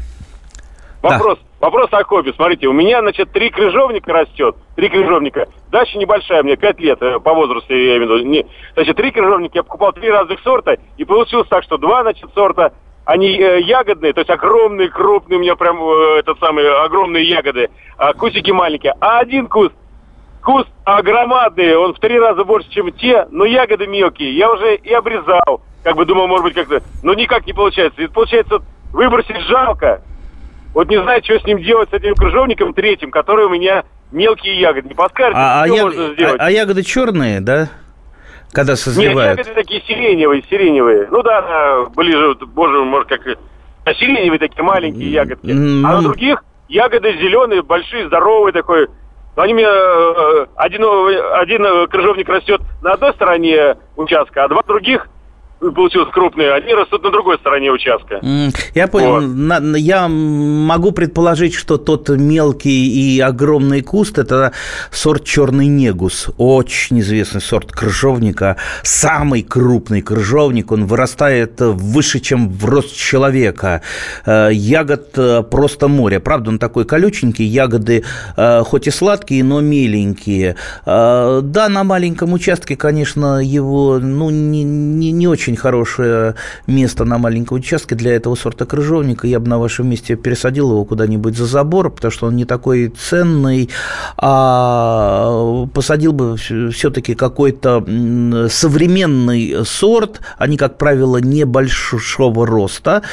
Вопрос. 1.04 1.40
Вопрос 1.60 1.90
такой, 1.90 2.24
смотрите, 2.36 2.68
у 2.68 2.74
меня, 2.74 3.02
значит, 3.02 3.32
три 3.32 3.50
крыжовника 3.50 4.14
растет, 4.14 4.56
три 4.76 4.90
крыжовника. 4.90 5.48
Дача 5.72 5.98
небольшая, 5.98 6.44
мне 6.44 6.56
пять 6.56 6.80
лет 6.80 7.02
э, 7.02 7.20
по 7.20 7.34
возрасту, 7.34 7.74
я 7.74 7.98
имею 7.98 8.08
в 8.08 8.26
виду. 8.26 8.48
Значит, 8.76 8.96
три 8.96 9.12
крыжовника, 9.12 9.58
я 9.58 9.64
покупал 9.64 9.92
три 9.92 10.10
разных 10.10 10.40
сорта, 10.42 10.78
и 10.98 11.04
получилось 11.04 11.48
так, 11.50 11.64
что 11.64 11.78
два, 11.78 12.04
значит, 12.04 12.30
сорта, 12.36 12.74
они 13.06 13.40
э, 13.40 13.62
ягодные, 13.62 14.14
то 14.14 14.20
есть 14.20 14.30
огромные, 14.30 14.90
крупные, 14.90 15.38
у 15.38 15.42
меня 15.42 15.56
прям 15.56 15.82
э, 15.82 16.20
этот 16.20 16.38
самый, 16.40 16.70
огромные 16.86 17.28
ягоды, 17.28 17.72
а 17.98 18.14
кусики 18.14 18.52
маленькие. 18.52 18.94
А 19.02 19.18
один 19.18 19.48
куст, 19.48 19.74
куст 20.44 20.70
громадный, 20.86 21.76
он 21.76 21.96
в 21.96 22.00
три 22.00 22.20
раза 22.20 22.44
больше, 22.44 22.70
чем 22.70 22.92
те, 22.92 23.28
но 23.32 23.46
ягоды 23.46 23.88
мелкие. 23.88 24.38
Я 24.38 24.52
уже 24.52 24.76
и 24.76 24.94
обрезал, 24.94 25.62
как 25.84 25.96
бы 25.96 26.06
думал, 26.06 26.28
может 26.28 26.44
быть, 26.44 26.54
как-то, 26.54 26.84
но 27.02 27.16
никак 27.16 27.48
не 27.48 27.54
получается. 27.54 28.00
И 28.00 28.08
получается, 28.08 28.60
выбросить 28.94 29.40
жалко, 29.48 30.04
вот 30.78 30.90
не 30.90 31.02
знаю, 31.02 31.24
что 31.24 31.40
с 31.40 31.44
ним 31.44 31.58
делать, 31.58 31.90
с 31.90 31.94
этим 31.94 32.14
крыжовником 32.14 32.72
третьим, 32.72 33.10
который 33.10 33.46
у 33.46 33.50
меня 33.50 33.84
мелкие 34.12 34.60
ягоды. 34.60 34.90
Не 34.90 34.94
подскажете, 34.94 35.36
а, 35.36 35.66
что 35.66 35.74
а 35.74 35.78
можно 35.82 36.02
я... 36.02 36.14
сделать? 36.14 36.40
А, 36.40 36.46
а 36.46 36.52
ягоды 36.52 36.84
черные, 36.84 37.42
да? 37.42 37.70
Когда 38.52 38.76
созревают? 38.76 39.40
Нет, 39.40 39.48
ягоды 39.48 39.64
такие 39.64 39.82
сиреневые, 39.88 40.44
сиреневые. 40.48 41.08
Ну 41.10 41.24
да, 41.24 41.42
да 41.42 41.86
ближе, 41.96 42.36
боже, 42.54 42.84
может, 42.84 43.10
как... 43.10 43.22
А 43.86 43.94
сиреневые 43.96 44.38
такие 44.38 44.62
маленькие 44.62 45.10
ягодки. 45.10 45.48
Mm-hmm. 45.48 45.82
А 45.84 45.96
на 45.96 46.02
других 46.04 46.44
ягоды 46.68 47.12
зеленые, 47.14 47.64
большие, 47.64 48.06
здоровые 48.06 48.54
такой. 48.54 48.88
Они 49.36 49.56
мне 49.56 49.66
э, 49.66 50.46
один, 50.58 50.86
один 51.34 51.88
крыжовник 51.88 52.30
растет 52.30 52.62
на 52.84 52.92
одной 52.92 53.16
стороне 53.16 53.78
участка, 53.96 54.44
а 54.44 54.48
два 54.48 54.62
других 54.62 55.08
получилось 55.60 56.10
крупные, 56.14 56.54
они 56.54 56.74
растут 56.74 57.04
на 57.04 57.12
другой 57.12 57.38
стороне 57.40 57.72
участка. 57.72 58.22
Я 58.74 58.88
понял. 58.88 59.22
Вот. 59.22 59.78
Я 59.78 60.08
могу 60.08 60.92
предположить, 60.92 61.54
что 61.54 61.78
тот 61.78 62.10
мелкий 62.10 63.16
и 63.16 63.20
огромный 63.20 63.82
куст– 63.82 64.18
это 64.20 64.52
сорт 64.92 65.24
черный 65.24 65.68
негус. 65.68 66.30
Очень 66.38 67.00
известный 67.00 67.42
сорт 67.42 67.72
крыжовника. 67.72 68.58
Самый 68.84 69.44
крупный 69.44 70.02
крыжовник. 70.02 70.72
Он 70.72 70.86
вырастает 70.86 71.60
выше, 71.60 72.20
чем 72.20 72.50
в 72.50 72.66
рост 72.66 72.96
человека. 72.96 73.82
Э, 74.26 74.50
ягод 74.52 75.18
э, 75.18 75.44
просто 75.44 75.88
море. 75.88 76.20
Правда, 76.20 76.52
он 76.52 76.60
такой 76.60 76.86
колюченький. 76.86 77.46
Ягоды 77.46 78.04
э, 78.36 78.62
хоть 78.64 78.88
и 78.88 78.92
сладкие, 78.92 79.44
но 79.44 79.62
меленькие. 79.62 80.56
Да, 80.86 81.68
на 81.70 81.84
маленьком 81.84 82.34
участке, 82.34 82.76
конечно, 82.76 83.40
его 83.40 84.00
ну, 84.00 84.30
не, 84.30 84.64
не, 84.64 85.12
не 85.12 85.28
очень 85.28 85.47
очень 85.48 85.56
хорошее 85.56 86.36
место 86.68 87.06
на 87.06 87.18
маленьком 87.18 87.58
участке 87.58 87.96
для 87.96 88.14
этого 88.16 88.36
сорта 88.36 88.66
крыжовника. 88.66 89.28
Я 89.28 89.40
бы 89.40 89.48
на 89.48 89.58
вашем 89.58 89.90
месте 89.90 90.18
пересадил 90.18 90.72
его 90.72 90.84
куда-нибудь 90.84 91.38
за 91.38 91.46
забор, 91.46 91.90
потому 91.90 92.12
что 92.12 92.28
он 92.28 92.36
не 92.36 92.44
такой 92.44 92.90
ценный, 92.90 93.70
а 94.18 95.66
посадил 95.74 96.12
бы 96.12 96.36
все-таки 96.36 97.16
какой-то 97.16 97.80
современный 98.50 99.66
сорт. 99.66 100.20
Они, 100.38 100.58
как 100.58 100.78
правило, 100.78 101.18
небольшого 101.18 102.46
роста. 102.46 103.04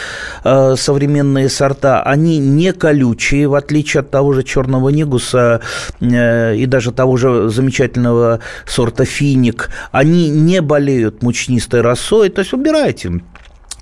Э, 0.43 0.75
современные 0.77 1.49
сорта, 1.49 2.03
они 2.03 2.39
не 2.39 2.73
колючие, 2.73 3.47
в 3.47 3.55
отличие 3.55 4.01
от 4.01 4.11
того 4.11 4.33
же 4.33 4.43
черного 4.43 4.89
негуса 4.89 5.61
э, 6.01 6.57
и 6.57 6.67
даже 6.67 6.91
того 6.91 7.17
же 7.17 7.49
замечательного 7.49 8.41
сорта 8.67 9.05
финик. 9.05 9.71
Они 9.93 10.31
не 10.31 10.61
болеют 10.61 11.23
мучнистой 11.23 11.83
росой, 11.85 12.24
стоит. 12.25 12.35
То 12.35 12.41
есть 12.41 12.53
выбирайте. 12.53 13.21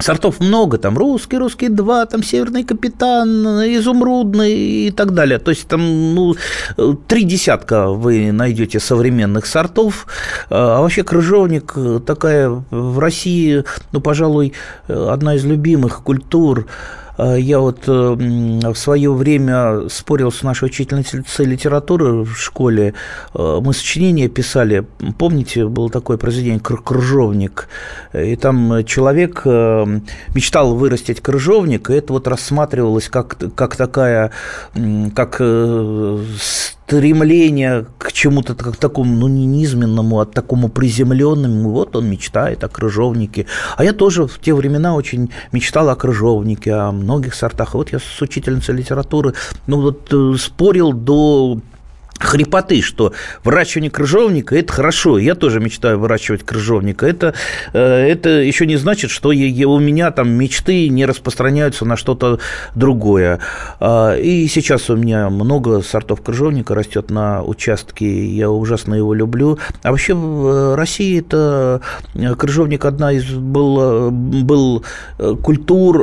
Сортов 0.01 0.41
много, 0.41 0.79
там 0.79 0.99
русский, 0.99 1.39
русский 1.39 1.69
2, 1.69 2.07
там 2.07 2.23
северный 2.25 2.65
капитан, 2.65 3.29
изумрудный 3.77 4.87
и 4.87 4.91
так 4.91 5.13
далее. 5.13 5.39
То 5.39 5.51
есть 5.51 5.69
там 5.69 6.15
ну, 6.15 6.35
три 7.07 7.25
десятка 7.25 7.89
вы 7.89 8.33
найдете 8.33 8.81
современных 8.81 9.47
сортов. 9.47 10.07
А 10.51 10.81
вообще 10.81 11.05
крыжовник 11.05 11.75
такая 12.05 12.49
в 12.71 12.99
России, 12.99 13.65
ну, 13.93 14.01
пожалуй, 14.01 14.55
одна 14.89 15.35
из 15.35 15.45
любимых 15.45 16.03
культур. 16.03 16.67
А, 17.23 17.37
я 17.37 17.61
вот 17.61 17.85
э, 17.87 17.93
в 17.93 18.75
свое 18.75 19.13
время 19.13 19.89
спорил 19.89 20.33
с 20.33 20.43
нашей 20.43 20.65
учительницей 20.65 21.47
литературы 21.47 22.25
в 22.25 22.35
школе. 22.35 22.95
Э, 23.35 23.61
мы 23.63 23.73
сочинение 23.73 24.29
писали. 24.29 24.85
Помните, 25.19 25.67
было 25.67 25.89
такое 25.89 26.17
произведение 26.17 26.61
«Крыжовник». 26.61 27.69
И 28.13 28.35
там 28.35 28.85
человек 28.85 29.43
э, 29.45 30.01
мечтал 30.35 30.75
вырастить 30.75 31.21
крыжовник, 31.21 31.91
и 31.91 31.95
это 31.95 32.13
вот 32.13 32.27
рассматривалось 32.27 33.09
как, 33.09 33.37
как 33.55 33.77
такая, 33.77 34.33
как 35.15 35.41
стремление 36.93 37.87
к 37.99 38.13
чему-то 38.13 38.55
к 38.55 38.77
такому, 38.77 39.17
ну, 39.17 39.29
не 39.29 39.47
низменному, 39.47 40.21
а 40.21 40.27
такому 40.27 40.69
приземленному. 40.69 41.71
Вот 41.71 41.97
он 41.97 42.11
мечтает 42.11 42.65
о 42.65 42.69
крыжовнике. 42.69 43.47
А 43.77 43.85
я 43.85 43.93
тоже 43.93 44.27
в 44.27 44.39
те 44.39 44.53
времена 44.53 44.95
очень 44.95 45.31
мечтал 45.53 45.89
о 45.89 45.97
крыжовнике, 45.97 46.73
о 46.75 46.93
многих 46.93 47.35
сортах. 47.35 47.75
вот 47.75 47.93
я 47.93 47.99
с 47.99 48.23
учительницей 48.23 48.75
литературы, 48.75 49.33
ну, 49.67 49.81
вот 49.81 50.13
э, 50.13 50.35
спорил 50.39 50.93
до 50.93 51.61
хрипоты, 52.23 52.81
что 52.83 53.13
выращивание 53.45 53.91
крыжовника– 53.91 54.57
это 54.57 54.73
хорошо. 54.73 55.19
Я 55.19 55.35
тоже 55.35 55.61
мечтаю 55.61 55.99
выращивать 55.99 56.45
крыжовника. 56.45 57.07
Это, 57.07 57.35
э, 57.73 57.81
это 57.81 58.29
еще 58.29 58.67
не 58.67 58.77
значит, 58.77 59.11
что 59.11 59.31
у 59.31 59.79
меня 59.79 60.11
там 60.11 60.31
мечты 60.31 60.89
не 60.89 61.05
распространяются 61.07 61.85
на 61.85 61.97
что-то 61.97 62.39
другое. 62.75 63.41
А, 63.81 64.15
и 64.17 64.47
сейчас 64.47 64.89
у 64.91 64.97
меня 64.97 65.31
много 65.31 65.83
сортов 65.83 66.23
крыжовника 66.23 66.75
растет 66.75 67.11
на 67.11 67.43
участке. 67.43 68.27
Я 68.27 68.51
ужасно 68.51 68.95
его 68.95 69.15
люблю. 69.15 69.59
А 69.83 69.91
вообще 69.91 70.15
в 70.15 70.77
России 70.77 71.21
это 71.21 71.81
э, 72.15 72.35
крыжовник 72.35 72.85
одна 72.85 73.13
из 73.13 73.25
был, 73.25 74.11
был 74.11 74.85
э, 75.19 75.35
культур 75.43 76.03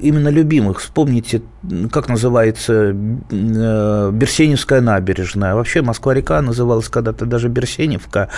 именно 0.00 0.28
любимых. 0.28 0.80
Вспомните, 0.80 1.42
как 1.90 2.08
называется 2.08 2.92
Берсеневская 2.92 4.80
набережная 4.80 5.17
набережная. 5.18 5.54
Вообще 5.54 5.82
Москва-река 5.82 6.40
называлась 6.42 6.88
когда-то 6.88 7.26
даже 7.26 7.48
Берсеневка. 7.48 8.28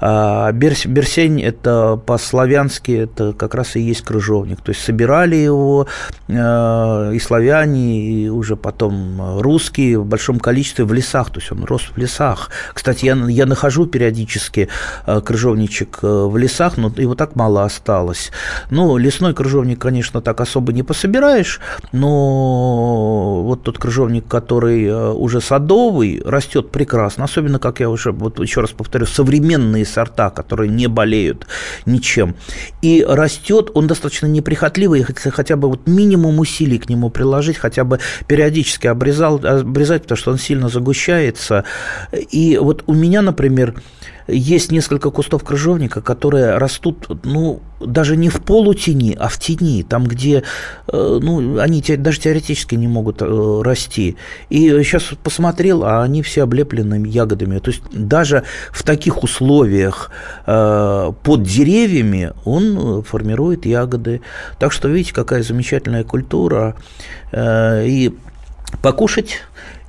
А 0.00 0.52
Берс, 0.52 0.86
Берсень– 0.86 1.42
это 1.42 2.00
по-славянски, 2.04 2.92
это 2.92 3.32
как 3.32 3.54
раз 3.54 3.76
и 3.76 3.80
есть 3.80 4.02
крыжовник. 4.02 4.60
То 4.60 4.70
есть 4.70 4.82
собирали 4.84 5.36
его 5.36 5.86
э, 6.28 7.12
и 7.14 7.18
славяне, 7.18 8.00
и 8.00 8.28
уже 8.28 8.56
потом 8.56 9.40
русские 9.40 9.98
в 9.98 10.06
большом 10.06 10.38
количестве 10.38 10.84
в 10.84 10.92
лесах. 10.92 11.30
То 11.30 11.40
есть 11.40 11.52
он 11.52 11.64
рос 11.64 11.82
в 11.94 11.98
лесах. 11.98 12.50
Кстати, 12.74 13.06
я, 13.06 13.14
я 13.28 13.46
нахожу 13.46 13.86
периодически 13.86 14.68
э, 15.06 15.20
крыжовничек 15.20 15.98
э, 16.02 16.06
в 16.06 16.36
лесах, 16.36 16.76
но 16.76 16.92
его 16.96 17.14
так 17.14 17.36
мало 17.36 17.64
осталось. 17.64 18.30
Ну, 18.70 18.96
лесной 18.96 19.34
крыжовник, 19.34 19.78
конечно, 19.78 20.20
так 20.20 20.40
особо 20.40 20.72
не 20.72 20.82
пособираешь, 20.82 21.60
но 21.92 23.42
вот 23.42 23.62
тот 23.62 23.78
крыжовник, 23.78 24.26
который 24.26 24.88
уже 25.12 25.40
садовый, 25.40 26.17
растет 26.24 26.70
прекрасно, 26.70 27.24
особенно, 27.24 27.58
как 27.58 27.80
я 27.80 27.90
уже, 27.90 28.12
вот 28.12 28.38
еще 28.40 28.60
раз 28.60 28.70
повторю, 28.70 29.06
современные 29.06 29.84
сорта, 29.84 30.30
которые 30.30 30.70
не 30.70 30.86
болеют 30.86 31.46
ничем. 31.86 32.34
И 32.82 33.04
растет 33.08 33.70
он 33.74 33.86
достаточно 33.86 34.26
неприхотливый, 34.26 35.04
если 35.06 35.30
хотя 35.30 35.56
бы 35.56 35.68
вот 35.68 35.86
минимум 35.86 36.38
усилий 36.38 36.78
к 36.78 36.88
нему 36.88 37.10
приложить, 37.10 37.56
хотя 37.56 37.84
бы 37.84 38.00
периодически 38.26 38.86
обрезал, 38.86 39.40
обрезать, 39.44 40.02
потому 40.02 40.18
что 40.18 40.30
он 40.32 40.38
сильно 40.38 40.68
загущается. 40.68 41.64
И 42.12 42.58
вот 42.58 42.84
у 42.86 42.94
меня, 42.94 43.22
например, 43.22 43.74
есть 44.28 44.70
несколько 44.70 45.10
кустов 45.10 45.42
крыжовника, 45.42 46.02
которые 46.02 46.58
растут, 46.58 47.08
ну, 47.24 47.60
даже 47.80 48.16
не 48.16 48.28
в 48.28 48.42
полутени, 48.42 49.16
а 49.18 49.28
в 49.28 49.38
тени, 49.38 49.82
там, 49.82 50.04
где, 50.04 50.42
э, 50.86 51.18
ну, 51.22 51.58
они 51.58 51.80
даже 51.80 52.20
теоретически 52.20 52.74
не 52.74 52.86
могут 52.86 53.22
э, 53.22 53.62
расти. 53.64 54.16
И 54.50 54.68
сейчас 54.82 55.04
посмотрел, 55.22 55.84
а 55.84 56.02
они 56.02 56.22
все 56.22 56.42
облеплены 56.42 57.06
ягодами. 57.06 57.58
То 57.58 57.70
есть 57.70 57.82
даже 57.90 58.44
в 58.70 58.82
таких 58.82 59.22
условиях 59.22 60.10
э, 60.46 61.12
под 61.22 61.42
деревьями 61.42 62.32
он 62.44 63.02
формирует 63.02 63.64
ягоды. 63.64 64.20
Так 64.58 64.72
что 64.72 64.88
видите, 64.88 65.14
какая 65.14 65.42
замечательная 65.42 66.04
культура. 66.04 66.76
И 67.34 68.14
покушать 68.82 69.42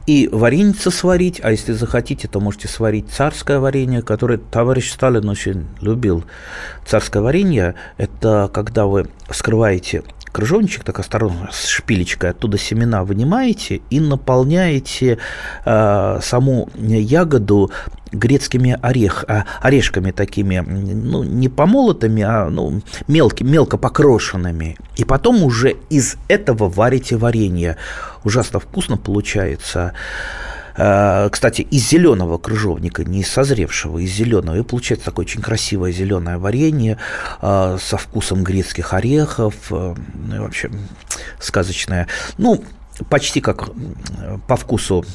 и 0.09 0.27
вареница 0.31 0.89
сварить, 0.89 1.39
а 1.43 1.51
если 1.51 1.73
захотите, 1.73 2.27
то 2.27 2.39
можете 2.39 2.67
сварить 2.67 3.11
царское 3.11 3.59
варенье, 3.59 4.01
которое 4.01 4.39
товарищ 4.39 4.91
Сталин 4.91 5.29
очень 5.29 5.67
любил. 5.81 6.23
Царское 6.83 7.21
варенье– 7.21 7.75
это 7.97 8.49
когда 8.51 8.87
вы 8.87 9.07
вскрываете 9.29 10.01
крыжовничек, 10.31 10.83
так 10.83 10.97
осторожно, 10.97 11.49
с 11.51 11.67
шпилечкой, 11.67 12.31
оттуда 12.31 12.57
семена 12.57 13.03
вынимаете 13.03 13.81
и 13.91 13.99
наполняете 13.99 15.19
э, 15.65 16.19
саму 16.23 16.69
ягоду 16.75 17.69
грецкими 18.11 18.77
орех, 18.81 19.25
а, 19.27 19.45
орешками 19.61 20.11
такими, 20.11 20.59
ну, 20.59 21.23
не 21.23 21.49
помолотыми, 21.49 22.23
а 22.23 22.49
ну, 22.49 22.81
мелки, 23.07 23.43
мелко 23.43 23.77
покрошенными. 23.77 24.77
И 24.97 25.03
потом 25.03 25.43
уже 25.43 25.75
из 25.89 26.17
этого 26.27 26.69
варите 26.69 27.17
варенье. 27.17 27.77
Ужасно 28.23 28.59
вкусно 28.59 28.97
получается. 28.97 29.93
А, 30.75 31.29
кстати, 31.29 31.61
из 31.61 31.89
зеленого 31.89 32.37
крыжовника, 32.37 33.03
не 33.03 33.21
из 33.21 33.29
созревшего, 33.29 33.99
из 33.99 34.11
зеленого. 34.11 34.55
И 34.55 34.63
получается 34.63 35.05
такое 35.05 35.25
очень 35.25 35.41
красивое 35.41 35.91
зеленое 35.91 36.37
варенье 36.37 36.97
а, 37.41 37.77
со 37.79 37.97
вкусом 37.97 38.43
грецких 38.43 38.93
орехов. 38.93 39.55
Ну 39.71 40.35
и 40.35 40.39
вообще 40.39 40.71
сказочное. 41.39 42.07
Ну, 42.37 42.63
почти 43.09 43.41
как 43.41 43.69
по 44.47 44.55
вкусу, 44.55 45.05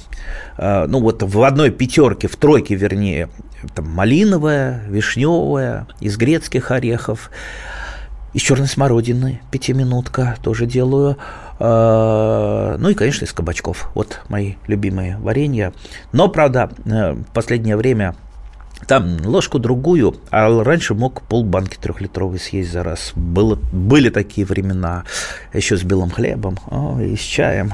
э, 0.57 0.87
ну 0.87 1.01
вот 1.01 1.23
в 1.23 1.43
одной 1.43 1.71
пятерке, 1.71 2.29
в 2.29 2.37
тройке 2.37 2.75
вернее, 2.75 3.29
там 3.75 3.89
малиновая, 3.91 4.83
вишневая, 4.89 5.87
из 6.01 6.17
грецких 6.17 6.71
орехов, 6.71 7.31
из 8.35 8.43
черной 8.43 8.67
смородины, 8.67 9.41
пятиминутка 9.51 10.37
тоже 10.43 10.67
делаю. 10.67 11.17
Э, 11.61 12.77
ну 12.79 12.89
и, 12.89 12.95
конечно, 12.95 13.25
из 13.25 13.33
кабачков. 13.33 13.91
Вот 13.95 14.21
мои 14.29 14.55
любимые 14.67 15.17
варенья. 15.19 15.73
Но, 16.13 16.29
правда, 16.29 16.71
э, 16.85 17.13
в 17.13 17.33
последнее 17.33 17.77
время 17.77 18.17
там 18.87 19.25
ложку 19.25 19.59
другую, 19.59 20.17
а 20.31 20.63
раньше 20.63 20.95
мог 20.95 21.23
полбанки 21.23 21.77
трехлитровой 21.77 22.39
съесть 22.39 22.73
за 22.73 22.83
раз. 22.83 23.13
Было, 23.15 23.59
были 23.73 24.11
такие 24.11 24.47
времена, 24.47 25.05
еще 25.53 25.77
с 25.77 25.83
белым 25.83 26.11
хлебом 26.11 26.59
о, 26.71 27.01
и 27.01 27.17
с 27.17 27.21
чаем. 27.21 27.73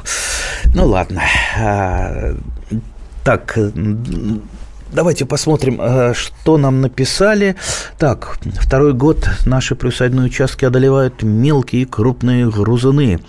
Ну 0.74 0.86
ладно. 0.86 1.22
А, 1.58 2.34
так, 3.24 3.58
Давайте 4.92 5.24
посмотрим, 5.24 5.80
э, 5.80 6.14
что 6.14 6.58
нам 6.58 6.80
написали. 6.80 7.54
Так, 7.96 8.38
второй 8.60 8.92
год 8.92 9.28
наши 9.46 9.76
приусадебные 9.76 10.26
участки 10.26 10.64
одолевают 10.64 11.22
мелкие 11.22 11.82
и 11.82 11.84
крупные 11.84 12.50
грузуны. 12.50 13.20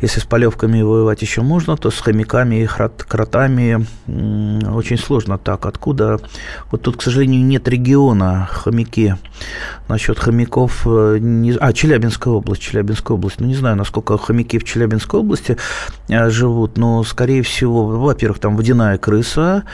Если 0.00 0.20
с 0.20 0.24
полевками 0.24 0.82
воевать 0.82 1.20
еще 1.22 1.40
можно, 1.40 1.76
то 1.76 1.90
с 1.90 1.98
хомяками 1.98 2.62
и 2.62 2.66
кротами 2.66 3.86
очень 4.06 4.98
сложно 4.98 5.36
так. 5.36 5.66
Откуда? 5.66 6.20
Вот 6.70 6.82
тут, 6.82 6.98
к 6.98 7.02
сожалению, 7.02 7.44
нет 7.44 7.66
региона 7.66 8.48
хомяки. 8.50 9.16
Насчет 9.88 10.20
хомяков... 10.20 10.82
Э, 10.86 11.18
не... 11.20 11.54
А, 11.58 11.72
Челябинская 11.72 12.32
область, 12.32 12.62
Челябинская 12.62 13.16
область. 13.16 13.40
Ну, 13.40 13.48
не 13.48 13.56
знаю, 13.56 13.76
насколько 13.76 14.16
хомяки 14.16 14.60
в 14.60 14.64
Челябинской 14.64 15.18
области 15.18 15.56
э, 16.08 16.30
живут, 16.30 16.78
но, 16.78 17.02
скорее 17.02 17.42
всего, 17.42 17.84
во-первых, 17.86 18.38
там 18.38 18.56
водяная 18.56 18.96
крыса 18.96 19.64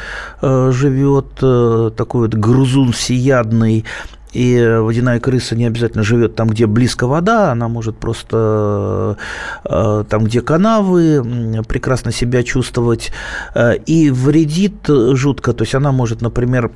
живет, 0.40 1.09
живет 1.10 1.38
э, 1.42 1.90
такой 1.96 2.22
вот 2.22 2.34
грузун 2.34 2.92
всеядный, 2.92 3.84
и 4.32 4.78
водяная 4.80 5.18
крыса 5.18 5.56
не 5.56 5.66
обязательно 5.66 6.04
живет 6.04 6.36
там, 6.36 6.48
где 6.48 6.66
близко 6.66 7.08
вода, 7.08 7.50
она 7.50 7.68
может 7.68 7.96
просто 7.96 9.16
э, 9.64 10.04
там, 10.08 10.24
где 10.24 10.40
канавы, 10.40 11.64
прекрасно 11.66 12.12
себя 12.12 12.44
чувствовать 12.44 13.10
э, 13.54 13.76
и 13.86 14.10
вредит 14.10 14.86
жутко. 14.86 15.52
То 15.52 15.64
есть 15.64 15.74
она 15.74 15.90
может, 15.90 16.22
например, 16.22 16.70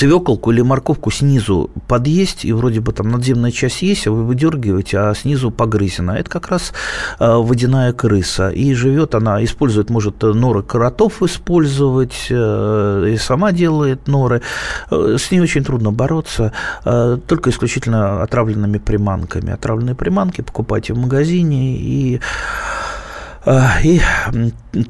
свеколку 0.00 0.50
или 0.50 0.62
морковку 0.62 1.10
снизу 1.10 1.70
подъесть, 1.86 2.46
и 2.46 2.52
вроде 2.54 2.80
бы 2.80 2.92
там 2.92 3.10
надземная 3.10 3.50
часть 3.50 3.82
есть, 3.82 4.06
а 4.06 4.10
вы 4.10 4.24
выдергиваете, 4.24 4.98
а 4.98 5.14
снизу 5.14 5.50
погрызена. 5.50 6.12
Это 6.12 6.30
как 6.30 6.48
раз 6.48 6.72
э, 7.18 7.36
водяная 7.36 7.92
крыса. 7.92 8.48
И 8.48 8.72
живет 8.72 9.14
она, 9.14 9.44
использует, 9.44 9.90
может, 9.90 10.22
норы 10.22 10.62
кротов 10.62 11.22
использовать, 11.22 12.28
э, 12.30 13.10
и 13.12 13.16
сама 13.18 13.52
делает 13.52 14.08
норы. 14.08 14.40
Э, 14.90 15.16
с 15.18 15.30
ней 15.30 15.40
очень 15.40 15.64
трудно 15.64 15.92
бороться, 15.92 16.52
только 17.26 17.50
исключительно 17.50 18.22
отравленными 18.22 18.78
приманками. 18.78 19.52
Отравленные 19.52 19.94
приманки 19.94 20.40
покупайте 20.40 20.94
в 20.94 20.98
магазине 20.98 21.76
и 21.76 22.20
и 23.46 24.00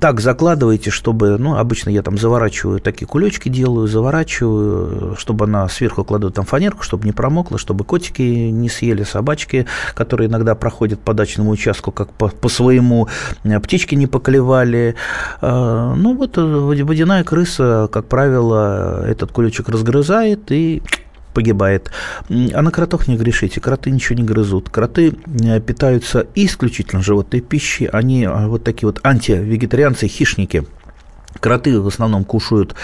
так 0.01 0.21
закладываете, 0.21 0.91
чтобы, 0.91 1.39
ну, 1.39 1.57
обычно 1.57 1.91
я 1.91 2.03
там 2.03 2.19
заворачиваю, 2.19 2.81
такие 2.81 3.07
кулечки 3.07 3.49
делаю, 3.49 3.87
заворачиваю, 3.87 5.17
чтобы 5.17 5.45
она 5.45 5.69
сверху 5.69 6.05
кладу 6.05 6.31
там 6.31 6.45
фанерку, 6.45 6.83
чтобы 6.83 7.07
не 7.07 7.13
промокла, 7.13 7.59
чтобы 7.59 7.85
котики 7.85 8.23
не 8.23 8.69
съели, 8.69 9.05
собачки, 9.05 9.67
которые 9.95 10.29
иногда 10.29 10.55
проходят 10.55 11.01
по 11.01 11.15
дачному 11.15 11.51
участку, 11.51 11.93
как 11.93 12.13
по, 12.13 12.29
по 12.29 12.49
своему, 12.49 13.09
э, 13.45 13.61
птички 13.61 13.95
не 13.95 14.07
поклевали. 14.09 14.97
А, 15.41 15.95
ну, 15.95 16.17
вот 16.17 16.37
э, 16.37 16.43
водяная 16.43 17.23
крыса, 17.23 17.89
как 17.93 18.07
правило, 18.07 19.05
этот 19.07 19.31
кулечек 19.31 19.69
разгрызает 19.69 20.51
и 20.51 20.83
погибает. 21.33 21.91
А 22.29 22.63
на 22.63 22.71
кротов 22.71 23.09
не 23.09 23.17
грешите, 23.17 23.61
кроты 23.61 23.91
ничего 23.91 24.19
не 24.19 24.25
грызут. 24.25 24.69
Кроты 24.71 25.15
э, 25.43 25.61
питаются 25.61 26.27
исключительно 26.35 27.03
животной 27.03 27.41
пищей, 27.41 27.87
они 27.87 28.25
э, 28.25 28.47
вот 28.47 28.65
такие 28.65 28.87
вот 28.87 29.01
антивегетарианцы, 29.05 30.09
хищники. 30.09 30.65
Кроты 31.41 31.81
в 31.81 31.87
основном 31.87 32.25
кушают 32.25 32.75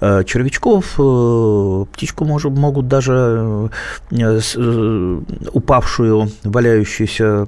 э, 0.00 0.24
червячков, 0.24 0.94
э, 0.98 1.84
птичку 1.92 2.24
может, 2.24 2.52
могут 2.52 2.88
даже 2.88 3.70
э, 4.10 5.20
упавшую, 5.52 6.30
валяющуюся 6.42 7.46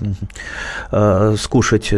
скушать. 1.38 1.94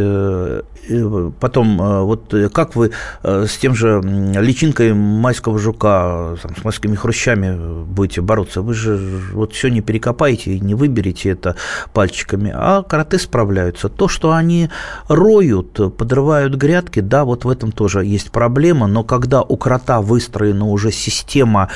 Потом, 1.40 1.77
вот 1.79 2.35
как 2.53 2.77
вы 2.77 2.90
с 3.22 3.57
тем 3.59 3.75
же 3.75 4.01
личинкой 4.03 4.94
майского 4.94 5.59
жука, 5.59 6.37
с 6.37 6.64
майскими 6.64 6.94
хрущами 6.94 7.85
будете 7.85 8.20
бороться? 8.20 8.62
Вы 8.62 8.75
же 8.75 8.98
вот 9.33 9.53
все 9.53 9.68
не 9.68 9.81
перекопаете 9.81 10.55
и 10.55 10.61
не 10.61 10.75
выберете 10.75 11.31
это 11.31 11.57
пальчиками, 11.92 12.53
а 12.55 12.83
кроты 12.83 13.18
справляются. 13.18 13.88
То, 13.88 14.09
что 14.09 14.33
они 14.33 14.70
роют, 15.09 15.96
подрывают 15.96 16.55
грядки, 16.55 17.01
да, 17.01 17.25
вот 17.25 17.44
в 17.44 17.48
этом 17.48 17.72
тоже 17.72 18.05
есть 18.05 18.31
проблема 18.31 18.52
проблема, 18.53 18.87
но 18.87 19.03
когда 19.03 19.43
у 19.43 19.57
крота 19.57 20.01
выстроена 20.01 20.67
уже 20.67 20.93
система 20.93 21.69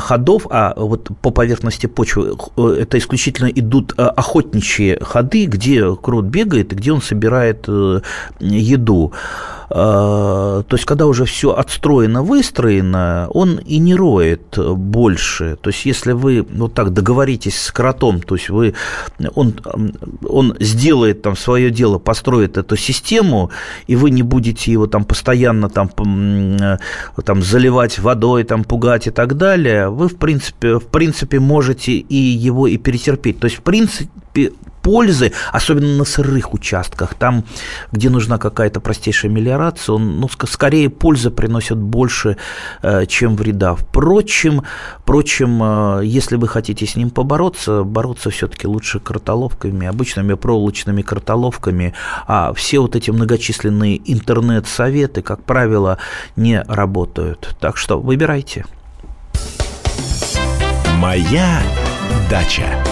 ходов, 0.00 0.46
а 0.50 0.74
вот 0.76 1.10
по 1.20 1.30
поверхности 1.30 1.86
почвы 1.86 2.36
э, 2.56 2.76
это 2.80 2.98
исключительно 2.98 3.48
идут 3.48 3.94
э, 3.96 4.02
охотничьи 4.02 4.98
ходы, 5.00 5.46
где 5.46 5.94
крот 5.94 6.24
бегает 6.24 6.72
и 6.72 6.76
где 6.76 6.92
он 6.92 7.00
собирает 7.00 7.68
э, 7.68 8.00
еду, 8.40 9.12
то 9.72 10.66
есть, 10.70 10.84
когда 10.84 11.06
уже 11.06 11.24
все 11.24 11.52
отстроено, 11.52 12.22
выстроено, 12.22 13.26
он 13.30 13.56
и 13.56 13.78
не 13.78 13.94
роет 13.94 14.58
больше. 14.58 15.56
То 15.60 15.70
есть, 15.70 15.86
если 15.86 16.12
вы 16.12 16.42
вот 16.42 16.74
так 16.74 16.92
договоритесь 16.92 17.58
с 17.58 17.72
кротом, 17.72 18.20
то 18.20 18.34
есть 18.34 18.50
вы, 18.50 18.74
он, 19.34 19.54
он 20.28 20.56
сделает 20.60 21.22
там 21.22 21.36
свое 21.36 21.70
дело, 21.70 21.98
построит 21.98 22.58
эту 22.58 22.76
систему, 22.76 23.50
и 23.86 23.96
вы 23.96 24.10
не 24.10 24.22
будете 24.22 24.70
его 24.70 24.86
там 24.86 25.04
постоянно 25.04 25.70
там, 25.70 25.88
там 25.88 27.42
заливать 27.42 27.98
водой, 27.98 28.44
там 28.44 28.64
пугать 28.64 29.06
и 29.06 29.10
так 29.10 29.36
далее, 29.36 29.88
вы 29.88 30.08
в 30.08 30.16
принципе, 30.16 30.78
в 30.78 30.86
принципе 30.86 31.40
можете 31.40 31.92
и 31.92 32.16
его 32.16 32.66
и 32.66 32.76
перетерпеть. 32.76 33.40
То 33.40 33.46
есть, 33.46 33.58
в 33.58 33.62
принципе, 33.62 34.52
пользы, 34.82 35.32
особенно 35.52 35.96
на 35.96 36.04
сырых 36.04 36.54
участках, 36.54 37.14
там, 37.14 37.44
где 37.92 38.10
нужна 38.10 38.38
какая-то 38.38 38.80
простейшая 38.80 39.30
мелиорация, 39.30 39.94
он, 39.94 40.20
ну, 40.20 40.28
скорее 40.46 40.90
пользы 40.90 41.30
приносит 41.30 41.78
больше, 41.78 42.36
э, 42.82 43.06
чем 43.06 43.36
вреда. 43.36 43.74
Впрочем, 43.74 44.62
впрочем, 44.98 45.62
э, 45.62 46.00
если 46.04 46.36
вы 46.36 46.48
хотите 46.48 46.86
с 46.86 46.96
ним 46.96 47.10
побороться, 47.10 47.84
бороться 47.84 48.30
все-таки 48.30 48.66
лучше 48.66 49.00
кротоловками, 49.00 49.86
обычными 49.86 50.34
проволочными 50.34 51.02
кротоловками, 51.02 51.94
а 52.26 52.52
все 52.52 52.80
вот 52.80 52.96
эти 52.96 53.10
многочисленные 53.10 54.00
интернет-советы, 54.12 55.22
как 55.22 55.44
правило, 55.44 55.98
не 56.36 56.62
работают. 56.62 57.56
Так 57.60 57.76
что 57.76 58.00
выбирайте. 58.00 58.64
Моя 60.98 61.60
дача. 62.30 62.91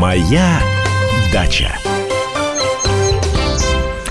Моя 0.00 0.62
дача. 1.30 1.76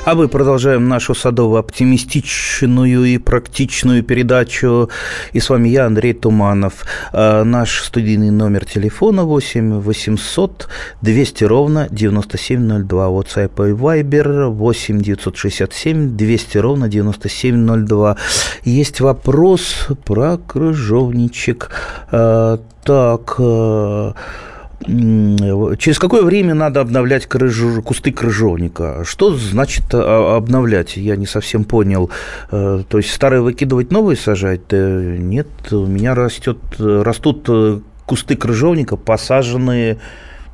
А 0.06 0.14
мы 0.14 0.28
продолжаем 0.28 0.88
нашу 0.88 1.14
садово-оптимистичную 1.14 3.06
и 3.06 3.18
практичную 3.18 4.04
передачу. 4.04 4.92
И 5.34 5.40
с 5.40 5.50
вами 5.50 5.70
я, 5.70 5.88
Андрей 5.88 6.14
Туманов. 6.14 6.86
А, 7.12 7.44
наш 7.44 7.82
студийный 7.82 8.30
номер 8.30 8.66
телефона 8.66 9.24
8 9.24 9.80
800 9.80 10.70
200 11.02 11.44
ровно 11.46 11.88
9702. 11.90 13.08
WhatsApp 13.08 13.70
и 13.70 13.74
Viber 13.74 14.46
8 14.50 15.02
967 15.02 16.16
200 16.16 16.58
ровно 16.60 16.88
9702. 16.88 18.16
Есть 18.64 19.00
вопрос 19.00 19.88
про 20.06 20.38
крыжовничек. 20.38 21.72
А, 22.12 22.60
так, 22.84 23.36
а, 23.40 24.14
Через 24.86 26.00
какое 26.00 26.24
время 26.24 26.54
надо 26.54 26.80
обновлять 26.82 27.26
крыж... 27.26 27.84
кусты 27.84 28.12
крыжовника? 28.12 29.04
Что 29.04 29.36
значит 29.36 29.84
а, 29.94 30.38
обновлять? 30.38 30.96
Я 30.96 31.18
не 31.18 31.26
совсем 31.26 31.66
понял. 31.66 32.10
Э, 32.52 32.84
то 32.88 32.98
есть 32.98 33.12
старые 33.12 33.42
выкидывать, 33.42 33.92
новые 33.92 34.16
сажать? 34.16 34.72
Нет, 34.72 35.48
у 35.72 35.86
меня 35.86 36.16
растет, 36.16 36.58
растут 36.80 37.46
э, 37.50 37.80
кусты 38.06 38.36
крыжовника, 38.36 38.96
посаженные 38.96 40.00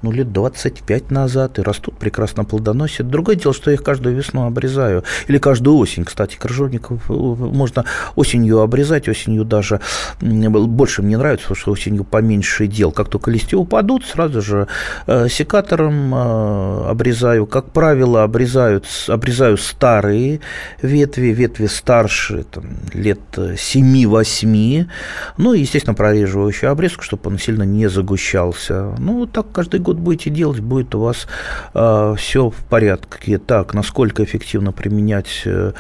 ну, 0.06 0.12
лет 0.12 0.32
25 0.32 1.10
назад 1.10 1.58
и 1.58 1.64
растут, 1.64 1.98
прекрасно 1.98 2.46
плодоносят. 2.46 3.08
Другое 3.08 3.36
дело, 3.36 3.56
что 3.56 3.72
я 3.72 3.76
их 3.76 3.82
каждую 3.82 4.16
весну 4.16 4.46
обрезаю. 4.46 5.04
Или 5.28 5.40
каждую 5.40 5.78
осень. 5.78 6.06
Кстати, 6.06 6.38
крыжовников 6.38 7.10
э, 7.10 7.14
можно 7.14 7.86
осенью 8.16 8.60
обрезать, 8.60 9.10
осенью 9.10 9.46
даже 9.46 9.80
больше 10.22 11.02
мне 11.02 11.18
нравится, 11.18 11.46
потому 11.48 11.60
что 11.60 11.72
осенью 11.72 12.04
поменьше 12.04 12.68
дел. 12.68 12.92
Как 12.92 13.10
только 13.10 13.32
листья 13.32 13.58
упадут, 13.58 14.06
сразу 14.06 14.44
же 14.44 14.68
э, 15.08 15.28
секатором 15.28 16.14
э, 16.14 16.90
обрезаю. 16.92 17.48
Как 17.48 17.72
правило, 17.72 18.24
обрезают, 18.24 18.86
обрезаю 19.08 19.58
старые 19.58 20.40
ветви, 20.84 21.34
ветви 21.34 21.66
старше, 21.66 22.46
там, 22.52 22.66
лет 22.94 23.20
7-8. 23.36 24.86
Ну, 25.38 25.54
естественно, 25.54 25.96
прореживающую 25.96 26.72
обрезку, 26.72 27.04
чтобы 27.04 27.32
он 27.32 27.40
сильно 27.40 27.64
не 27.64 27.90
загущался. 27.90 28.94
Ну, 29.00 29.26
так 29.26 29.52
каждый 29.52 29.80
год 29.80 29.95
будете 30.00 30.30
делать, 30.30 30.60
будет 30.60 30.96
у 30.96 31.00
вас 31.00 31.28
э, 31.74 32.16
все 32.18 32.50
в 32.50 32.58
порядке. 32.66 33.38
Так, 33.38 33.74
насколько 33.74 34.24
эффективно 34.24 34.72
применять 34.72 35.42
э, 35.46 35.74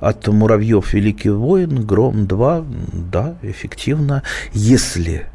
от 0.00 0.26
муравьев 0.28 0.92
Великий 0.92 1.30
воин, 1.30 1.84
Гром 1.86 2.26
2, 2.26 2.64
да, 2.92 3.34
эффективно, 3.42 4.22
если 4.52 5.26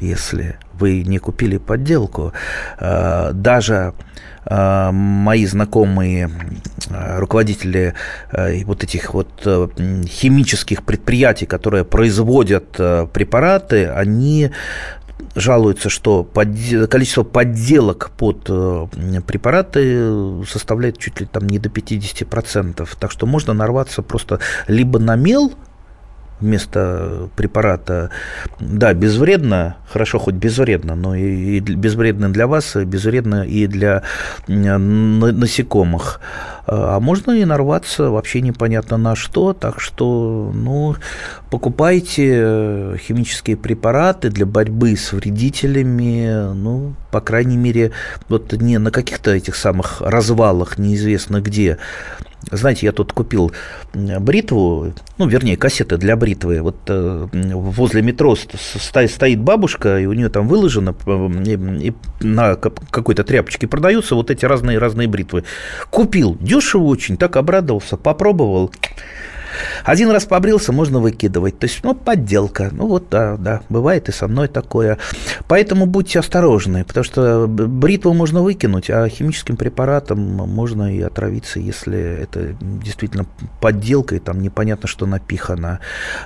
если 0.00 0.56
вы 0.74 1.02
не 1.02 1.18
купили 1.18 1.58
подделку, 1.58 2.32
э, 2.78 3.32
даже 3.32 3.94
э, 4.44 4.90
мои 4.92 5.44
знакомые 5.46 6.30
э, 6.88 7.18
руководители 7.18 7.94
вот 8.64 8.84
этих 8.84 9.14
вот 9.14 9.28
химических 10.06 10.84
предприятий, 10.84 11.46
которые 11.46 11.84
производят 11.84 12.70
препараты, 12.72 13.88
они 13.88 14.50
жалуются, 15.34 15.88
что 15.88 16.24
под, 16.24 16.48
количество 16.90 17.22
подделок 17.22 18.10
под 18.16 18.46
э, 18.48 18.86
препараты 19.26 20.44
составляет 20.46 20.98
чуть 20.98 21.20
ли 21.20 21.26
там 21.26 21.46
не 21.46 21.58
до 21.58 21.68
50%. 21.68 22.88
Так 22.98 23.10
что 23.10 23.26
можно 23.26 23.52
нарваться 23.54 24.02
просто 24.02 24.40
либо 24.66 24.98
на 24.98 25.16
мел, 25.16 25.52
вместо 26.40 27.28
препарата, 27.36 28.10
да, 28.60 28.94
безвредно, 28.94 29.76
хорошо 29.88 30.18
хоть 30.18 30.34
безвредно, 30.34 30.94
но 30.94 31.14
и, 31.14 31.56
и 31.56 31.60
безвредно 31.60 32.32
для 32.32 32.46
вас, 32.46 32.76
безвредно 32.76 33.44
и 33.44 33.66
для 33.66 34.02
насекомых. 34.46 36.20
А 36.70 37.00
можно 37.00 37.32
и 37.32 37.46
нарваться 37.46 38.10
вообще 38.10 38.42
непонятно 38.42 38.98
на 38.98 39.16
что, 39.16 39.54
так 39.54 39.80
что, 39.80 40.52
ну, 40.54 40.96
покупайте 41.50 42.98
химические 42.98 43.56
препараты 43.56 44.28
для 44.28 44.44
борьбы 44.44 44.94
с 44.94 45.12
вредителями, 45.12 46.52
ну, 46.54 46.92
по 47.10 47.22
крайней 47.22 47.56
мере, 47.56 47.92
вот 48.28 48.52
не 48.52 48.78
на 48.78 48.90
каких-то 48.90 49.30
этих 49.30 49.56
самых 49.56 50.02
развалах, 50.02 50.76
неизвестно 50.76 51.40
где, 51.40 51.78
знаете, 52.50 52.86
я 52.86 52.92
тут 52.92 53.12
купил 53.12 53.52
бритву, 53.92 54.92
ну, 55.18 55.26
вернее, 55.26 55.56
кассеты 55.56 55.96
для 55.96 56.16
бритвы. 56.16 56.62
Вот 56.62 56.76
э, 56.88 57.26
возле 57.32 58.02
метро 58.02 58.36
стоит 58.36 59.40
бабушка, 59.40 59.98
и 59.98 60.06
у 60.06 60.12
нее 60.12 60.28
там 60.28 60.48
выложено, 60.48 60.94
и, 61.44 61.92
на 62.20 62.54
какой-то 62.56 63.24
тряпочке 63.24 63.66
продаются 63.66 64.14
вот 64.14 64.30
эти 64.30 64.44
разные-разные 64.44 65.08
бритвы. 65.08 65.44
Купил, 65.90 66.36
дешево 66.40 66.84
очень, 66.84 67.16
так 67.16 67.36
обрадовался, 67.36 67.96
попробовал. 67.96 68.72
Один 69.84 70.10
раз 70.10 70.24
побрился, 70.24 70.72
можно 70.72 71.00
выкидывать. 71.00 71.58
То 71.58 71.64
есть, 71.64 71.80
ну, 71.82 71.94
подделка. 71.94 72.70
Ну, 72.72 72.86
вот, 72.86 73.08
да, 73.10 73.36
да, 73.36 73.62
бывает 73.68 74.08
и 74.08 74.12
со 74.12 74.28
мной 74.28 74.48
такое. 74.48 74.98
Поэтому 75.48 75.86
будьте 75.86 76.18
осторожны, 76.18 76.84
потому 76.84 77.04
что 77.04 77.46
бритву 77.48 78.12
можно 78.12 78.42
выкинуть, 78.42 78.90
а 78.90 79.08
химическим 79.08 79.56
препаратом 79.56 80.18
можно 80.20 80.94
и 80.94 81.00
отравиться, 81.00 81.60
если 81.60 81.98
это 81.98 82.54
действительно 82.60 83.26
подделка, 83.60 84.16
и 84.16 84.18
там 84.18 84.40
непонятно, 84.42 84.88
что 84.88 85.06
напихано. 85.06 85.80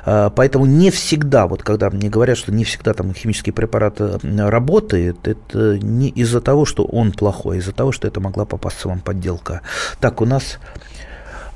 А, 0.05 0.31
поэтому 0.31 0.67
не 0.67 0.91
всегда, 0.91 1.47
вот 1.47 1.63
когда 1.63 1.91
мне 1.91 2.09
говорят, 2.09 2.39
что 2.39 2.53
не 2.53 2.65
всегда 2.65 2.95
там 2.95 3.15
химический 3.15 3.53
препарат 3.53 3.97
э, 4.01 4.19
работает, 4.49 5.29
это 5.29 5.79
не 5.79 6.09
из-за 6.09 6.41
того, 6.41 6.65
что 6.65 6.85
он 6.85 7.13
плохой, 7.13 7.53
а 7.53 7.59
из-за 7.59 7.73
того, 7.73 7.93
что 7.93 8.09
это 8.09 8.21
могла 8.21 8.45
попасться 8.45 8.89
вам 8.89 9.01
подделка. 9.01 9.63
Так, 10.01 10.21
у 10.21 10.27
нас 10.27 10.59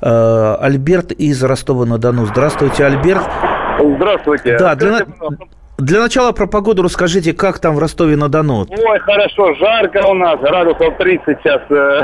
Альберт 0.01 1.11
из 1.11 1.43
Ростова-на-Дону. 1.43 2.25
Здравствуйте, 2.25 2.85
Альберт. 2.85 3.23
Здравствуйте. 3.79 4.57
Да, 4.57 4.75
для, 4.75 4.99
для 5.77 5.99
начала 5.99 6.31
про 6.31 6.47
погоду 6.47 6.81
расскажите, 6.81 7.33
как 7.33 7.59
там 7.59 7.75
в 7.75 7.79
Ростове-на-Дону? 7.79 8.65
Ой, 8.69 8.99
хорошо, 8.99 9.53
жарко 9.55 10.05
у 10.07 10.13
нас, 10.15 10.39
градусов 10.39 10.97
30 10.97 11.37
сейчас. 11.39 11.61
Э, 11.69 12.01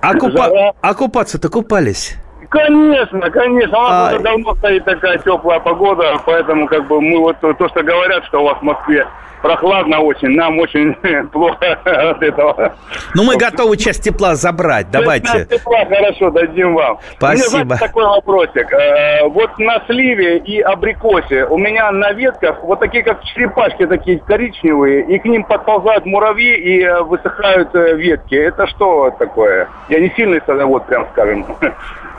а, 0.00 0.14
купа... 0.14 0.72
а 0.80 0.94
купаться-то 0.94 1.48
купались? 1.48 2.16
Конечно, 2.48 3.30
конечно. 3.30 3.78
У 3.78 3.82
нас 3.82 3.90
а... 3.90 4.14
уже 4.14 4.22
давно 4.22 4.54
стоит 4.56 4.84
такая 4.84 5.18
теплая 5.18 5.60
погода, 5.60 6.14
поэтому 6.24 6.66
как 6.66 6.86
бы 6.86 7.00
мы 7.00 7.18
вот 7.18 7.40
то, 7.40 7.68
что 7.68 7.82
говорят, 7.82 8.24
что 8.26 8.40
у 8.40 8.44
вас 8.44 8.58
в 8.58 8.62
Москве 8.62 9.06
прохладно 9.42 10.00
очень, 10.00 10.30
нам 10.30 10.58
очень 10.58 10.94
плохо 11.32 11.78
от 11.84 12.22
этого. 12.22 12.76
Ну, 13.14 13.24
мы 13.24 13.36
готовы 13.36 13.76
часть 13.76 14.02
тепла 14.02 14.34
забрать, 14.34 14.90
давайте. 14.90 15.26
Часть 15.26 15.50
тепла, 15.50 15.84
хорошо, 15.84 16.30
дадим 16.30 16.74
вам. 16.74 16.98
Спасибо. 17.16 17.46
У 17.46 17.56
меня, 17.56 17.64
знаете, 17.64 17.86
такой 17.86 18.04
вопросик. 18.04 18.72
Э, 18.72 19.28
вот 19.28 19.58
на 19.58 19.82
сливе 19.86 20.38
и 20.38 20.60
абрикосе 20.60 21.44
у 21.44 21.58
меня 21.58 21.90
на 21.90 22.12
ветках 22.12 22.62
вот 22.62 22.80
такие, 22.80 23.02
как 23.02 23.22
черепашки, 23.24 23.86
такие 23.86 24.18
коричневые, 24.18 25.04
и 25.06 25.18
к 25.18 25.24
ним 25.24 25.44
подползают 25.44 26.06
муравьи 26.06 26.54
и 26.54 26.82
э, 26.82 27.02
высыхают 27.02 27.74
э, 27.74 27.96
ветки. 27.96 28.34
Это 28.34 28.66
что 28.66 29.10
такое? 29.18 29.68
Я 29.88 30.00
не 30.00 30.10
сильный 30.16 30.40
садовод, 30.46 30.86
прям 30.86 31.06
скажем. 31.12 31.46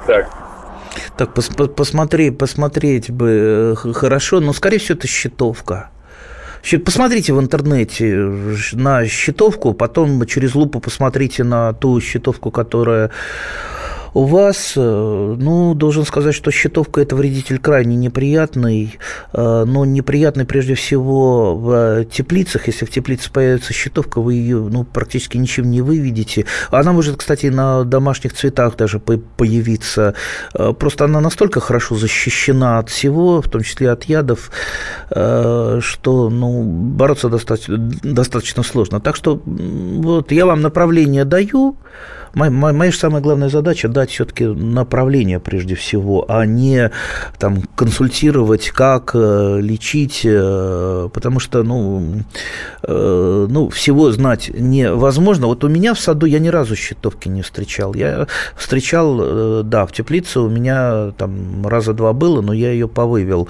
Так. 0.07 0.27
Так, 1.17 1.33
пос 1.33 1.49
посмотри, 1.49 2.31
посмотреть 2.31 3.11
бы 3.11 3.75
хорошо, 3.93 4.39
но, 4.39 4.53
скорее 4.53 4.79
всего, 4.79 4.97
это 4.97 5.07
щитовка. 5.07 5.89
Посмотрите 6.85 7.33
в 7.33 7.39
интернете 7.39 8.31
на 8.73 9.07
щитовку, 9.07 9.73
потом 9.73 10.25
через 10.25 10.55
лупу 10.55 10.79
посмотрите 10.79 11.43
на 11.43 11.73
ту 11.73 12.01
щитовку, 12.01 12.51
которая 12.51 13.09
у 14.13 14.25
вас, 14.25 14.73
э, 14.75 15.35
ну, 15.39 15.73
должен 15.73 16.05
сказать, 16.05 16.35
что 16.35 16.51
щитовка– 16.51 17.01
это 17.01 17.15
вредитель 17.15 17.59
крайне 17.59 17.95
неприятный, 17.95 18.97
э, 19.33 19.63
но 19.65 19.85
неприятный 19.85 20.45
прежде 20.45 20.75
всего 20.75 21.55
в 21.55 22.05
теплицах. 22.05 22.67
Если 22.67 22.85
в 22.85 22.89
теплице 22.89 23.31
появится 23.31 23.73
щитовка, 23.73 24.21
вы 24.21 24.33
ее 24.35 24.57
ну, 24.57 24.83
практически 24.83 25.37
ничем 25.37 25.69
не 25.69 25.81
выведете. 25.81 26.45
Она 26.71 26.93
может, 26.93 27.17
кстати, 27.17 27.47
на 27.47 27.83
домашних 27.83 28.33
цветах 28.33 28.77
даже 28.77 28.99
появиться. 28.99 30.15
Э, 30.53 30.73
просто 30.73 31.05
она 31.05 31.21
настолько 31.21 31.59
хорошо 31.59 31.95
защищена 31.95 32.79
от 32.79 32.89
всего, 32.89 33.41
в 33.41 33.49
том 33.49 33.61
числе 33.61 33.91
от 33.91 34.03
ядов, 34.05 34.51
что 35.09 36.29
ну, 36.29 36.63
бороться 36.63 37.29
достаточно, 37.29 37.77
достаточно 38.03 38.63
сложно. 38.63 38.99
Так 38.99 39.15
что 39.15 39.41
вот 39.45 40.31
я 40.31 40.45
вам 40.45 40.61
направление 40.61 41.25
даю, 41.25 41.77
Моя, 42.33 42.51
моя 42.51 42.91
же 42.91 42.97
самая 42.97 43.21
главная 43.21 43.49
задача 43.49 43.87
дать 43.87 44.11
все-таки 44.11 44.45
направление 44.45 45.39
прежде 45.39 45.75
всего, 45.75 46.25
а 46.27 46.45
не 46.45 46.91
там, 47.37 47.63
консультировать, 47.75 48.69
как 48.69 49.11
э, 49.13 49.59
лечить, 49.61 50.21
э, 50.23 51.09
потому 51.13 51.39
что 51.39 51.63
ну, 51.63 52.23
э, 52.83 53.47
ну, 53.49 53.69
всего 53.69 54.11
знать 54.11 54.51
невозможно. 54.53 55.47
Вот 55.47 55.63
у 55.63 55.69
меня 55.69 55.93
в 55.93 55.99
саду 55.99 56.25
я 56.25 56.39
ни 56.39 56.49
разу 56.49 56.75
щитовки 56.75 57.29
не 57.29 57.41
встречал. 57.41 57.93
Я 57.93 58.27
встречал, 58.55 59.63
да, 59.63 59.85
в 59.85 59.91
теплице 59.91 60.39
у 60.39 60.49
меня 60.49 61.11
там 61.17 61.65
раза 61.65 61.93
два 61.93 62.13
было, 62.13 62.41
но 62.41 62.53
я 62.53 62.71
ее 62.71 62.87
повывел. 62.87 63.47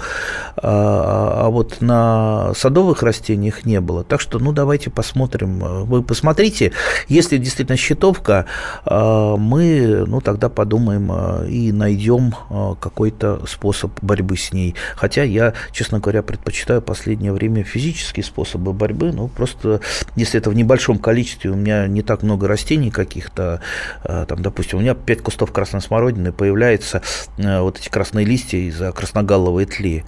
А, 0.56 1.46
а 1.46 1.50
вот 1.50 1.80
на 1.80 2.52
садовых 2.54 3.02
растениях 3.02 3.64
не 3.64 3.80
было. 3.80 4.04
Так 4.04 4.20
что, 4.20 4.38
ну, 4.38 4.52
давайте 4.52 4.90
посмотрим. 4.90 5.84
Вы 5.84 6.02
посмотрите, 6.02 6.72
если 7.08 7.36
действительно 7.36 7.76
щитовка, 7.76 8.46
мы 8.84 10.04
ну, 10.06 10.20
тогда 10.20 10.48
подумаем 10.48 11.10
а, 11.12 11.44
и 11.46 11.72
найдем 11.72 12.34
а, 12.48 12.74
какой-то 12.74 13.46
способ 13.46 13.92
борьбы 14.02 14.36
с 14.36 14.52
ней. 14.52 14.74
Хотя 14.96 15.22
я, 15.22 15.54
честно 15.72 16.00
говоря, 16.00 16.22
предпочитаю 16.22 16.82
последнее 16.82 17.32
время 17.32 17.64
физические 17.64 18.24
способы 18.24 18.72
борьбы. 18.72 19.12
Ну, 19.12 19.28
просто 19.28 19.80
если 20.16 20.40
это 20.40 20.50
в 20.50 20.54
небольшом 20.54 20.98
количестве, 20.98 21.50
у 21.50 21.56
меня 21.56 21.86
не 21.86 22.02
так 22.02 22.22
много 22.22 22.48
растений 22.48 22.90
каких-то, 22.90 23.60
там, 24.02 24.42
допустим, 24.42 24.78
у 24.78 24.82
меня 24.82 24.94
5 24.94 25.22
кустов 25.22 25.52
красной 25.52 25.80
смородины, 25.80 26.32
появляются 26.32 27.02
вот 27.36 27.78
эти 27.78 27.88
красные 27.88 28.26
листья 28.26 28.58
из-за 28.58 28.92
красногаловой 28.92 29.66
тли. 29.66 30.04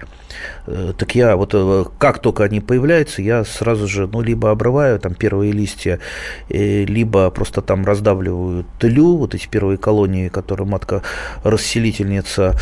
Э, 0.67 0.93
так 0.97 1.15
я 1.15 1.37
вот 1.37 1.51
э, 1.55 1.85
как 1.99 2.21
только 2.21 2.45
они 2.45 2.61
появляются, 2.61 3.23
я 3.23 3.45
сразу 3.45 3.89
же, 3.89 4.07
ну, 4.07 4.21
либо 4.21 4.51
обрываю 4.51 4.99
там 4.99 5.15
первые 5.15 5.53
листья, 5.53 5.99
э, 6.49 6.85
либо 6.85 7.31
просто 7.31 7.63
там 7.63 7.85
раздавливаю 7.85 8.52
тлю, 8.79 9.17
вот 9.17 9.35
эти 9.35 9.49
первые 9.49 9.79
колонии, 9.79 10.29
которые 10.29 10.67
матка-расселительница 10.67 12.59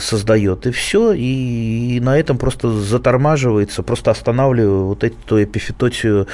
создает, 0.00 0.66
и 0.66 0.70
все, 0.70 1.12
и 1.12 2.00
на 2.00 2.18
этом 2.18 2.38
просто 2.38 2.70
затормаживается, 2.70 3.82
просто 3.82 4.10
останавливаю 4.10 4.86
вот 4.86 5.04
эту 5.04 5.42
эпифитотию 5.42 6.26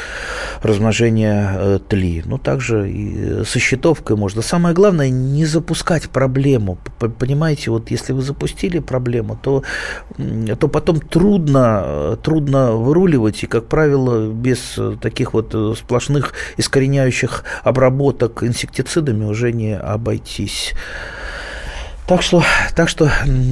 размножения 0.63 1.79
тли. 1.89 2.23
Ну, 2.25 2.39
также 2.39 2.91
и 2.91 3.45
со 3.45 3.59
щитовкой 3.59 4.17
можно. 4.17 4.43
Самое 4.43 4.75
главное, 4.75 5.11
не 5.11 5.45
запускать 5.47 6.09
проблему. 6.09 6.79
Понимаете, 7.19 7.71
вот 7.71 7.91
если 7.91 8.13
вы 8.13 8.23
запустили 8.23 8.79
проблему, 8.79 9.39
то 9.41 9.63
то 10.59 10.69
потом 10.69 11.01
трудно, 11.01 12.17
трудно 12.23 12.73
выруливать, 12.73 13.43
и, 13.43 13.47
как 13.47 13.67
правило, 13.67 14.29
без 14.31 14.79
таких 15.01 15.35
вот 15.35 15.55
сплошных 15.79 16.33
искореняющих 16.57 17.45
обработок 17.63 18.43
инсектицидами 18.65 19.25
уже 19.25 19.53
не 19.53 19.77
обойтись. 19.77 20.73
Так 22.07 22.23
что, 22.23 22.43
так 22.75 22.89
что, 22.89 23.11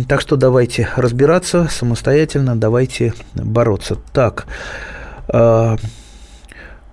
так 0.09 0.21
что 0.21 0.37
давайте 0.37 0.89
разбираться 0.97 1.69
самостоятельно, 1.71 2.55
давайте 2.55 3.15
бороться. 3.35 3.97
Так, 4.13 4.47
э, 5.29 5.77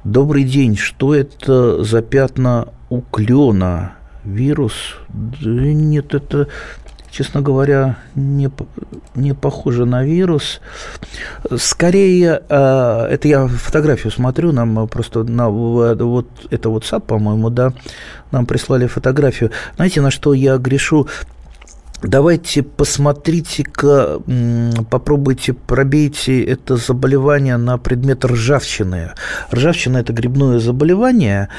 добрый 0.03 0.43
день. 0.43 0.77
Что 0.77 1.13
это 1.13 1.83
за 1.83 2.01
пятна 2.01 2.69
у 2.89 3.01
клена? 3.01 3.93
Вирус? 4.23 4.73
Да 5.09 5.49
нет, 5.49 6.13
это 6.13 6.47
честно 7.11 7.41
говоря, 7.41 7.97
не, 8.15 8.49
не 9.15 9.33
похоже 9.33 9.85
на 9.85 10.03
вирус. 10.03 10.61
Скорее, 11.57 12.41
э, 12.49 13.07
это 13.11 13.27
я 13.27 13.47
фотографию 13.47 14.11
смотрю, 14.11 14.51
нам 14.51 14.87
просто 14.87 15.23
на 15.23 15.49
вот 15.49 16.27
это 16.49 16.69
вот 16.69 16.83
WhatsApp, 16.83 17.01
по-моему, 17.01 17.49
да, 17.49 17.73
нам 18.31 18.45
прислали 18.45 18.87
фотографию. 18.87 19.51
Знаете, 19.75 20.01
на 20.01 20.11
что 20.11 20.33
я 20.33 20.57
грешу? 20.57 21.07
Давайте 22.01 22.63
посмотрите-ка, 22.63 24.21
попробуйте, 24.89 25.51
пробейте 25.51 26.41
это 26.43 26.77
заболевание 26.77 27.57
на 27.57 27.77
предмет 27.77 28.23
ржавчины. 28.23 29.11
Ржавчина– 29.51 29.97
это 29.99 30.13
грибное 30.13 30.59
заболевание, 30.59 31.49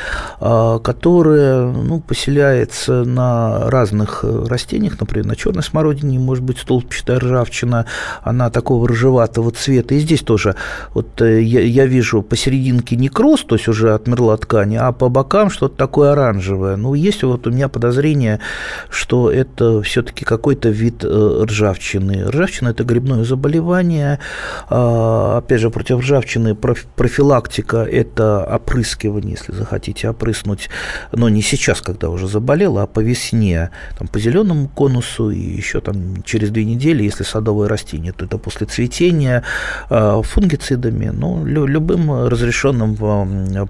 а, 0.40 0.79
которое 0.79 1.70
ну, 1.70 2.00
поселяется 2.00 3.05
на 3.05 3.70
разных 3.70 4.24
растениях, 4.24 4.98
например, 4.98 5.26
на 5.26 5.37
черной 5.37 5.62
смородине, 5.62 6.18
может 6.18 6.42
быть, 6.42 6.59
столбчатая 6.59 7.18
ржавчина, 7.18 7.85
она 8.22 8.48
такого 8.48 8.88
ржеватого 8.88 9.50
цвета. 9.50 9.94
И 9.94 9.98
здесь 9.98 10.20
тоже 10.20 10.57
вот 10.94 11.20
э, 11.20 11.42
я, 11.42 11.61
я 11.61 11.85
вижу 11.85 12.22
посерединке 12.22 12.96
некроз, 12.96 13.44
то 13.44 13.57
есть 13.57 13.68
уже 13.68 13.92
отмерла 13.92 14.38
ткань, 14.38 14.76
а 14.76 14.90
по 14.92 15.11
бокам 15.11 15.50
что-то 15.50 15.76
такое 15.76 16.12
оранжевое. 16.12 16.76
Ну, 16.76 16.94
есть 16.94 17.24
вот 17.24 17.46
у 17.46 17.50
меня 17.50 17.68
подозрение, 17.68 18.40
что 18.88 19.31
это 19.31 19.83
все-таки 19.83 20.24
какой-то 20.31 20.69
вид 20.69 21.05
э, 21.05 21.45
ржавчины. 21.45 22.31
Ржавчина– 22.31 22.69
это 22.71 22.85
грибное 22.85 23.25
заболевание. 23.25 24.21
А, 24.69 25.38
опять 25.38 25.61
же, 25.61 25.71
против 25.71 25.99
ржавчины 25.99 26.55
профилактика– 26.55 27.77
это 27.93 28.45
опрыскивание, 28.45 29.33
если 29.33 29.53
захотите 29.53 30.09
опрыснуть, 30.09 30.71
но 31.12 31.29
не 31.29 31.43
сейчас, 31.43 31.81
когда 31.81 32.09
уже 32.11 32.29
заболел, 32.29 32.79
а 32.79 32.87
по 32.87 33.01
весне, 33.01 33.71
там, 33.99 34.07
по 34.07 34.21
зеленому 34.21 34.69
конусу 34.69 35.31
и 35.31 35.40
еще 35.40 35.81
там 35.81 36.23
через 36.23 36.51
две 36.51 36.64
недели, 36.64 37.03
если 37.03 37.25
садовое 37.25 37.69
растение, 37.69 38.12
то 38.12 38.25
это 38.25 38.38
после 38.38 38.66
цветения, 38.69 39.43
а, 39.88 40.23
фунгицидами, 40.23 41.11
ну, 41.12 41.45
любым 41.45 42.29
разрешенным 42.29 42.97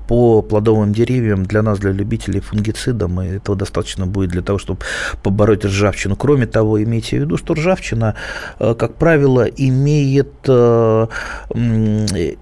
по 0.07 0.43
плодовым 0.43 0.93
деревьям 0.93 1.47
для 1.47 1.63
нас, 1.63 1.79
для 1.79 1.93
любителей 1.93 2.41
фунгицидом, 2.41 3.23
и 3.23 3.37
этого 3.37 3.57
достаточно 3.57 4.07
будет 4.07 4.31
для 4.31 4.43
того, 4.43 4.59
чтобы 4.59 4.81
побороть 5.23 5.65
ржавчину. 5.65 6.17
Кроме 6.17 6.50
того, 6.51 6.83
имейте 6.83 7.19
в 7.19 7.21
виду, 7.21 7.37
что 7.37 7.55
ржавчина, 7.55 8.15
как 8.59 8.95
правило, 8.95 9.45
имеет, 9.45 10.49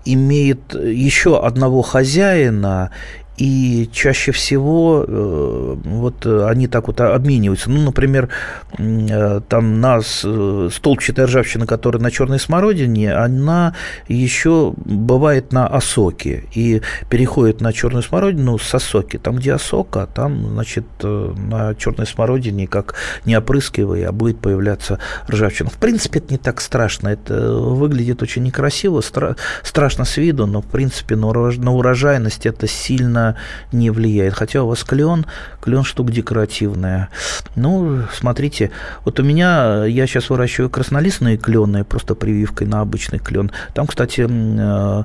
имеет 0.05 0.75
еще 0.75 1.39
одного 1.41 1.83
хозяина 1.83 2.91
и 3.39 3.89
чаще 3.93 4.33
всего 4.33 5.05
э, 5.07 5.77
вот 5.85 6.27
они 6.27 6.67
так 6.67 6.89
вот 6.89 7.01
обмениваются. 7.01 7.71
Ну, 7.71 7.83
например, 7.83 8.29
э, 8.77 9.41
там 9.49 9.81
на 9.81 10.01
э, 10.01 10.69
столбчатая 10.73 11.27
ржавчина, 11.27 11.65
которая 11.67 12.03
на 12.03 12.11
черной 12.11 12.41
смородине, 12.41 13.15
она 13.15 13.75
еще 14.09 14.75
бывает 14.77 15.53
на 15.53 15.69
осоке 15.69 16.45
и 16.53 16.83
переходит 17.09 17.61
на 17.61 17.73
черную 17.73 18.03
смородину 18.03 18.59
с 18.59 18.75
осоки. 18.75 19.19
Там, 19.19 19.37
где 19.37 19.53
осока, 19.53 20.09
там, 20.13 20.49
значит, 20.49 20.85
на 21.03 21.77
черной 21.77 22.09
смородине, 22.09 22.67
как 22.67 22.97
не 23.25 23.37
опрыскивая, 23.37 24.09
а 24.09 24.13
будет 24.13 24.41
появляться 24.41 24.99
ржавчина. 25.31 25.71
В 25.71 25.79
принципе, 25.79 26.19
это 26.19 26.33
не 26.33 26.39
так 26.39 26.61
страшно. 26.61 27.09
Это 27.09 27.53
выглядит 27.53 28.21
очень 28.21 28.43
некрасиво, 28.43 28.99
стра- 28.99 29.37
страшно 29.63 30.05
с 30.05 30.17
виду, 30.17 30.47
но, 30.47 30.61
в 30.61 30.67
принципе, 30.67 31.15
на 31.15 31.29
урожайность 31.73 32.45
это 32.45 32.67
сильно 32.67 33.28
не 33.73 33.91
влияет. 33.91 34.35
Хотя 34.35 34.63
у 34.63 34.69
вас 34.69 34.85
клен, 34.85 35.27
клен 35.61 35.85
штука 35.85 36.13
декоративная. 36.13 37.09
Ну, 37.57 38.03
смотрите, 38.13 38.71
вот 39.05 39.21
у 39.21 39.23
меня, 39.23 39.85
я 39.85 40.07
сейчас 40.07 40.31
выращиваю 40.31 40.71
краснолистные 40.71 41.37
клены, 41.37 41.85
просто 41.85 42.15
прививкой 42.15 42.67
на 42.67 42.81
обычный 42.81 43.19
клен. 43.19 43.51
Там, 43.75 43.87
кстати, 43.87 44.27
э, 44.29 45.05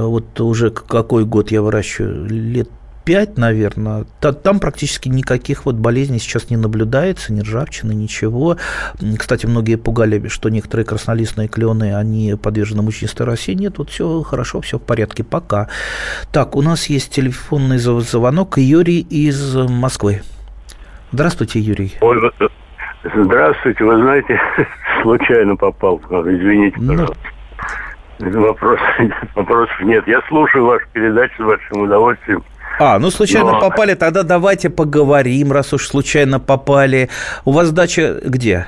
вот 0.00 0.40
уже 0.40 0.70
какой 0.70 1.24
год 1.24 1.50
я 1.50 1.62
выращиваю, 1.62 2.26
лет 2.26 2.68
5, 3.08 3.38
наверное, 3.38 4.04
там 4.20 4.60
практически 4.60 5.08
никаких 5.08 5.64
вот 5.64 5.76
болезней 5.76 6.18
сейчас 6.18 6.50
не 6.50 6.58
наблюдается, 6.58 7.32
ни 7.32 7.40
ржавчины, 7.40 7.92
ничего. 7.94 8.58
Кстати, 9.18 9.46
многие 9.46 9.76
пугали, 9.76 10.28
что 10.28 10.50
некоторые 10.50 10.84
краснолистные 10.84 11.48
клены, 11.48 11.96
они 11.96 12.34
подвержены 12.34 12.82
мучнистой 12.82 13.24
росе. 13.24 13.54
Нет, 13.54 13.78
вот 13.78 13.88
все 13.88 14.20
хорошо, 14.20 14.60
все 14.60 14.76
в 14.76 14.82
порядке, 14.82 15.24
пока. 15.24 15.68
Так, 16.34 16.54
у 16.54 16.60
нас 16.60 16.90
есть 16.90 17.10
телефонный 17.10 17.78
звонок. 17.78 18.58
Юрий 18.58 19.00
из 19.00 19.56
Москвы. 19.56 20.20
Здравствуйте, 21.10 21.60
Юрий. 21.60 21.94
Здравствуйте, 23.14 23.84
вы 23.84 24.02
знаете, 24.02 24.38
случайно 25.02 25.56
попал, 25.56 25.98
извините, 26.26 26.76
ну, 26.78 26.92
пожалуйста. 26.92 27.16
Ну... 28.18 28.40
Вопрос, 28.42 28.80
вопросов 29.34 29.80
нет. 29.80 30.06
Я 30.06 30.20
слушаю 30.28 30.66
вашу 30.66 30.84
передачу 30.92 31.42
с 31.42 31.46
большим 31.46 31.82
удовольствием. 31.84 32.44
А, 32.78 32.98
ну 32.98 33.10
случайно 33.10 33.52
Но... 33.52 33.60
попали, 33.60 33.94
тогда 33.94 34.22
давайте 34.22 34.70
поговорим, 34.70 35.52
раз 35.52 35.72
уж 35.72 35.86
случайно 35.86 36.38
попали. 36.38 37.08
У 37.44 37.52
вас 37.52 37.70
дача 37.72 38.20
где? 38.24 38.66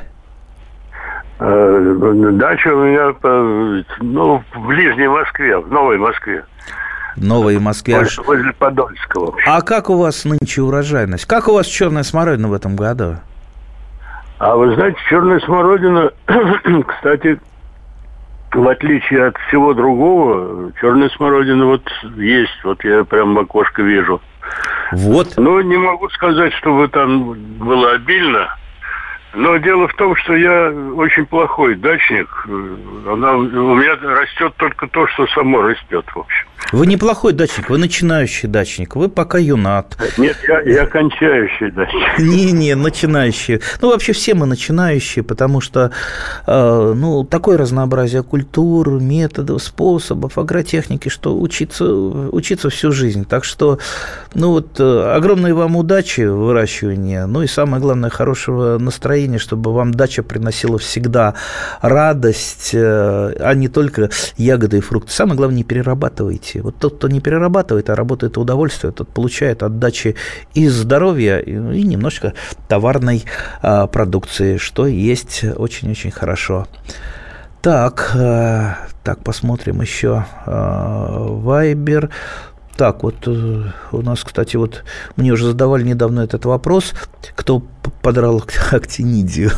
Э, 1.38 1.96
дача 2.32 2.74
у 2.74 2.84
меня 2.84 3.14
э, 3.22 3.82
ну, 4.00 4.42
в 4.52 4.66
ближней 4.66 5.08
Москве, 5.08 5.58
в 5.58 5.70
Новой 5.70 5.96
Москве. 5.96 6.44
Новой 7.16 7.58
Москве. 7.58 7.98
Возле, 7.98 8.24
возле 8.24 8.52
Подольского. 8.52 9.34
А 9.46 9.62
как 9.62 9.90
у 9.90 9.96
вас 9.96 10.24
нынче 10.24 10.62
урожайность? 10.62 11.26
Как 11.26 11.48
у 11.48 11.54
вас 11.54 11.66
черная 11.66 12.02
смородина 12.02 12.48
в 12.48 12.52
этом 12.52 12.76
году? 12.76 13.16
А 14.38 14.56
вы 14.56 14.74
знаете, 14.74 14.98
черная 15.08 15.38
смородина, 15.40 16.10
кстати, 16.86 17.38
в 18.52 18.68
отличие 18.68 19.26
от 19.26 19.36
всего 19.48 19.74
другого, 19.74 20.72
черная 20.80 21.08
смородина 21.10 21.66
вот 21.66 21.82
есть. 22.16 22.58
Вот 22.64 22.82
я 22.84 23.04
прям 23.04 23.34
в 23.34 23.38
окошко 23.38 23.82
вижу. 23.82 24.20
Вот. 24.92 25.34
Но 25.36 25.60
не 25.60 25.76
могу 25.76 26.08
сказать, 26.10 26.52
чтобы 26.54 26.88
там 26.88 27.34
было 27.58 27.92
обильно. 27.92 28.56
Но 29.32 29.56
дело 29.58 29.86
в 29.86 29.94
том, 29.94 30.16
что 30.16 30.34
я 30.34 30.70
очень 30.96 31.24
плохой 31.26 31.76
дачник. 31.76 32.28
Она, 33.06 33.36
у 33.36 33.74
меня 33.74 33.94
растет 34.02 34.54
только 34.56 34.88
то, 34.88 35.06
что 35.08 35.26
само 35.28 35.62
растет, 35.62 36.04
в 36.12 36.18
общем. 36.18 36.46
Вы 36.72 36.86
неплохой 36.86 37.32
дачник, 37.32 37.70
вы 37.70 37.78
начинающий 37.78 38.48
дачник, 38.48 38.96
вы 38.96 39.08
пока 39.08 39.38
юнат. 39.38 39.96
Нет, 40.18 40.36
я, 40.46 40.60
я 40.60 40.86
кончающий 40.86 41.70
дачник. 41.70 42.18
Не-не, 42.18 42.74
начинающий. 42.74 43.60
Ну, 43.80 43.90
вообще 43.90 44.12
все 44.12 44.34
мы 44.34 44.46
начинающие, 44.46 45.24
потому 45.24 45.60
что 45.60 45.92
э, 46.46 46.92
ну, 46.96 47.24
такое 47.24 47.56
разнообразие 47.56 48.22
культур, 48.22 48.90
методов, 49.00 49.62
способов, 49.62 50.38
агротехники, 50.38 51.08
что 51.08 51.38
учиться, 51.38 51.84
учиться 51.86 52.68
всю 52.68 52.92
жизнь. 52.92 53.24
Так 53.24 53.44
что, 53.44 53.78
ну 54.34 54.50
вот, 54.50 54.78
э, 54.78 55.14
огромной 55.14 55.52
вам 55.52 55.76
удачи 55.76 56.22
в 56.22 56.36
выращивании, 56.46 57.20
ну 57.26 57.42
и 57.42 57.46
самое 57.46 57.82
главное, 57.82 58.10
хорошего 58.10 58.78
настроения 58.78 59.19
настроение, 59.20 59.38
чтобы 59.38 59.72
вам 59.72 59.92
дача 59.92 60.22
приносила 60.22 60.78
всегда 60.78 61.34
радость, 61.82 62.70
э, 62.72 63.34
а 63.38 63.54
не 63.54 63.68
только 63.68 64.10
ягоды 64.36 64.78
и 64.78 64.80
фрукты. 64.80 65.12
Самое 65.12 65.36
главное, 65.36 65.56
не 65.58 65.64
перерабатывайте. 65.64 66.62
Вот 66.62 66.76
тот, 66.78 66.96
кто 66.96 67.08
не 67.08 67.20
перерабатывает, 67.20 67.90
а 67.90 67.96
работает 67.96 68.38
удовольствие, 68.38 68.92
тот 68.92 69.08
получает 69.08 69.62
от 69.62 69.78
дачи 69.78 70.14
и 70.54 70.68
здоровья, 70.68 71.38
и 71.38 71.84
немножко 71.84 72.32
товарной 72.68 73.24
а, 73.62 73.86
продукции, 73.86 74.56
что 74.56 74.86
есть 74.86 75.44
очень-очень 75.44 76.10
хорошо. 76.10 76.66
Так, 77.62 78.12
э, 78.14 78.74
так, 79.04 79.22
посмотрим 79.22 79.82
еще. 79.82 80.24
Вайбер. 80.46 82.08
Так, 82.76 83.02
вот 83.02 83.16
э, 83.26 83.62
у 83.92 84.02
нас, 84.02 84.24
кстати, 84.24 84.56
вот 84.56 84.84
мне 85.16 85.32
уже 85.32 85.46
задавали 85.46 85.84
недавно 85.84 86.20
этот 86.20 86.44
вопрос, 86.44 86.94
кто 87.34 87.62
подрал 88.02 88.42
актинидию. 88.70 89.50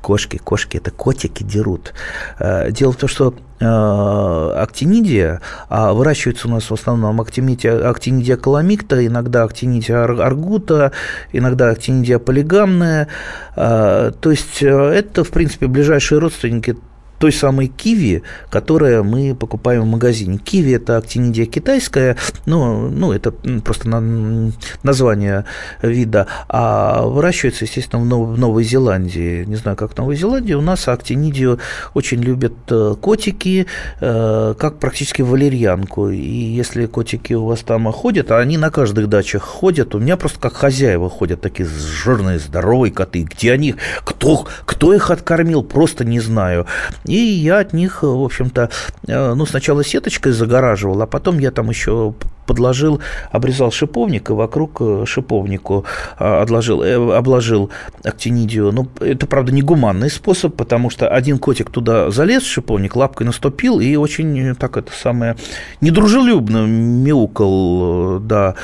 Кошки, 0.00 0.38
кошки, 0.38 0.76
это 0.76 0.90
котики 0.90 1.42
дерут. 1.42 1.92
Э, 2.38 2.70
дело 2.70 2.92
в 2.92 2.96
том, 2.96 3.08
что 3.08 3.34
э, 3.60 4.54
актинидия, 4.60 5.40
а 5.68 5.92
выращивается 5.92 6.48
у 6.48 6.50
нас 6.50 6.70
в 6.70 6.74
основном 6.74 7.20
актинидия, 7.20 8.36
коломикта, 8.36 9.04
иногда 9.04 9.44
актинидия 9.44 10.04
аргута, 10.04 10.92
иногда 11.32 11.70
актинидия 11.70 12.18
полигамная. 12.18 13.08
То 13.54 14.12
есть 14.24 14.62
это, 14.62 15.24
в 15.24 15.30
принципе, 15.30 15.66
ближайшие 15.66 16.18
родственники 16.18 16.76
той 17.22 17.32
самой 17.32 17.68
киви, 17.68 18.24
которая 18.50 19.04
мы 19.04 19.36
покупаем 19.36 19.82
в 19.82 19.86
магазине. 19.86 20.38
Киви– 20.38 20.72
это 20.72 20.96
актинидия 20.96 21.46
китайская, 21.46 22.16
ну, 22.46 22.88
ну 22.88 23.12
это 23.12 23.30
просто 23.64 23.88
на, 23.88 24.50
название 24.82 25.44
вида, 25.82 26.26
а 26.48 27.02
выращивается, 27.06 27.64
естественно, 27.64 28.02
в, 28.02 28.06
Нов, 28.06 28.28
в 28.30 28.38
Новой 28.40 28.64
Зеландии. 28.64 29.44
Не 29.44 29.54
знаю, 29.54 29.76
как 29.76 29.92
в 29.92 29.96
Новой 29.96 30.16
Зеландии. 30.16 30.54
У 30.54 30.62
нас 30.62 30.88
актинидию 30.88 31.60
очень 31.94 32.20
любят 32.20 32.54
э, 32.70 32.96
котики, 33.00 33.68
э, 34.00 34.54
как 34.58 34.80
практически 34.80 35.22
валерьянку. 35.22 36.08
И 36.08 36.18
если 36.18 36.86
котики 36.86 37.34
у 37.34 37.44
вас 37.44 37.60
там 37.60 37.92
ходят, 37.92 38.32
а 38.32 38.38
они 38.40 38.58
на 38.58 38.70
каждых 38.70 39.08
дачах 39.08 39.44
ходят, 39.44 39.94
у 39.94 40.00
меня 40.00 40.16
просто 40.16 40.40
как 40.40 40.54
хозяева 40.54 41.08
ходят, 41.08 41.40
такие 41.40 41.68
жирные, 41.68 42.40
здоровые 42.40 42.90
коты. 42.90 43.22
Где 43.22 43.52
они? 43.52 43.76
Кто, 44.02 44.48
кто 44.64 44.92
их 44.92 45.12
откормил? 45.12 45.62
Просто 45.62 46.04
не 46.04 46.18
знаю. 46.18 46.66
И 47.12 47.18
я 47.18 47.58
от 47.58 47.74
них, 47.74 48.02
в 48.02 48.24
общем-то, 48.24 48.70
э, 49.06 49.34
ну, 49.34 49.44
сначала 49.44 49.84
сеточкой 49.84 50.32
загораживал, 50.32 51.02
а 51.02 51.06
потом 51.06 51.38
я 51.38 51.50
там 51.50 51.68
еще 51.68 52.14
подложил, 52.46 53.00
обрезал 53.30 53.70
шиповник 53.70 54.30
и 54.30 54.32
вокруг 54.32 54.78
э, 54.80 55.04
шиповнику 55.06 55.84
отложил, 56.16 56.82
э, 56.82 56.94
обложил 57.16 57.70
актинидию. 58.02 58.72
Ну, 58.72 58.88
это, 59.00 59.26
правда, 59.26 59.52
не 59.52 59.60
гуманный 59.60 60.08
способ, 60.08 60.56
потому 60.56 60.88
что 60.88 61.06
один 61.06 61.38
котик 61.38 61.68
туда 61.68 62.10
залез, 62.10 62.44
шиповник, 62.44 62.96
лапкой 62.96 63.26
наступил 63.26 63.78
и 63.78 63.94
очень 63.96 64.54
так 64.54 64.78
это 64.78 64.90
самое 64.92 65.36
недружелюбно 65.82 66.66
мяукал, 66.66 68.20
да. 68.20 68.54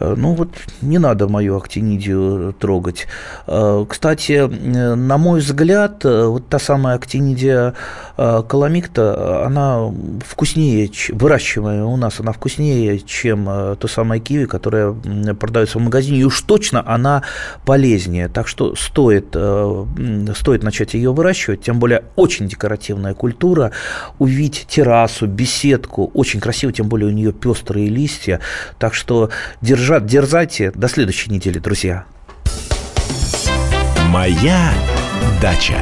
Ну, 0.00 0.32
вот 0.32 0.48
не 0.80 0.98
надо 0.98 1.28
мою 1.28 1.58
актинидию 1.58 2.54
трогать. 2.58 3.06
Кстати, 3.46 4.48
на 4.48 5.18
мой 5.18 5.40
взгляд, 5.40 6.04
вот 6.04 6.48
та 6.48 6.58
самая 6.58 6.96
актинидия 6.96 7.71
коломикта, 8.16 9.46
она 9.46 9.92
вкуснее, 10.26 10.90
выращиваемая 11.10 11.84
у 11.84 11.96
нас, 11.96 12.20
она 12.20 12.32
вкуснее, 12.32 12.98
чем 13.00 13.48
э, 13.48 13.76
то 13.78 13.88
самое 13.88 14.20
киви, 14.20 14.46
которое 14.46 14.92
продается 15.34 15.78
в 15.78 15.82
магазине, 15.82 16.20
и 16.20 16.24
уж 16.24 16.40
точно 16.42 16.82
она 16.86 17.22
полезнее. 17.64 18.28
Так 18.28 18.48
что 18.48 18.74
стоит, 18.74 19.28
э, 19.34 19.86
стоит 20.36 20.62
начать 20.62 20.94
ее 20.94 21.12
выращивать, 21.12 21.62
тем 21.62 21.78
более 21.78 22.04
очень 22.16 22.48
декоративная 22.48 23.14
культура. 23.14 23.72
Увидеть 24.18 24.66
террасу, 24.68 25.26
беседку, 25.26 26.10
очень 26.14 26.40
красиво, 26.40 26.72
тем 26.72 26.88
более 26.88 27.08
у 27.08 27.12
нее 27.12 27.32
пестрые 27.32 27.88
листья. 27.88 28.40
Так 28.78 28.94
что 28.94 29.30
держать, 29.60 30.06
дерзайте. 30.06 30.72
До 30.74 30.88
следующей 30.88 31.30
недели, 31.30 31.58
друзья. 31.58 32.04
Моя 34.08 34.72
дача. 35.40 35.81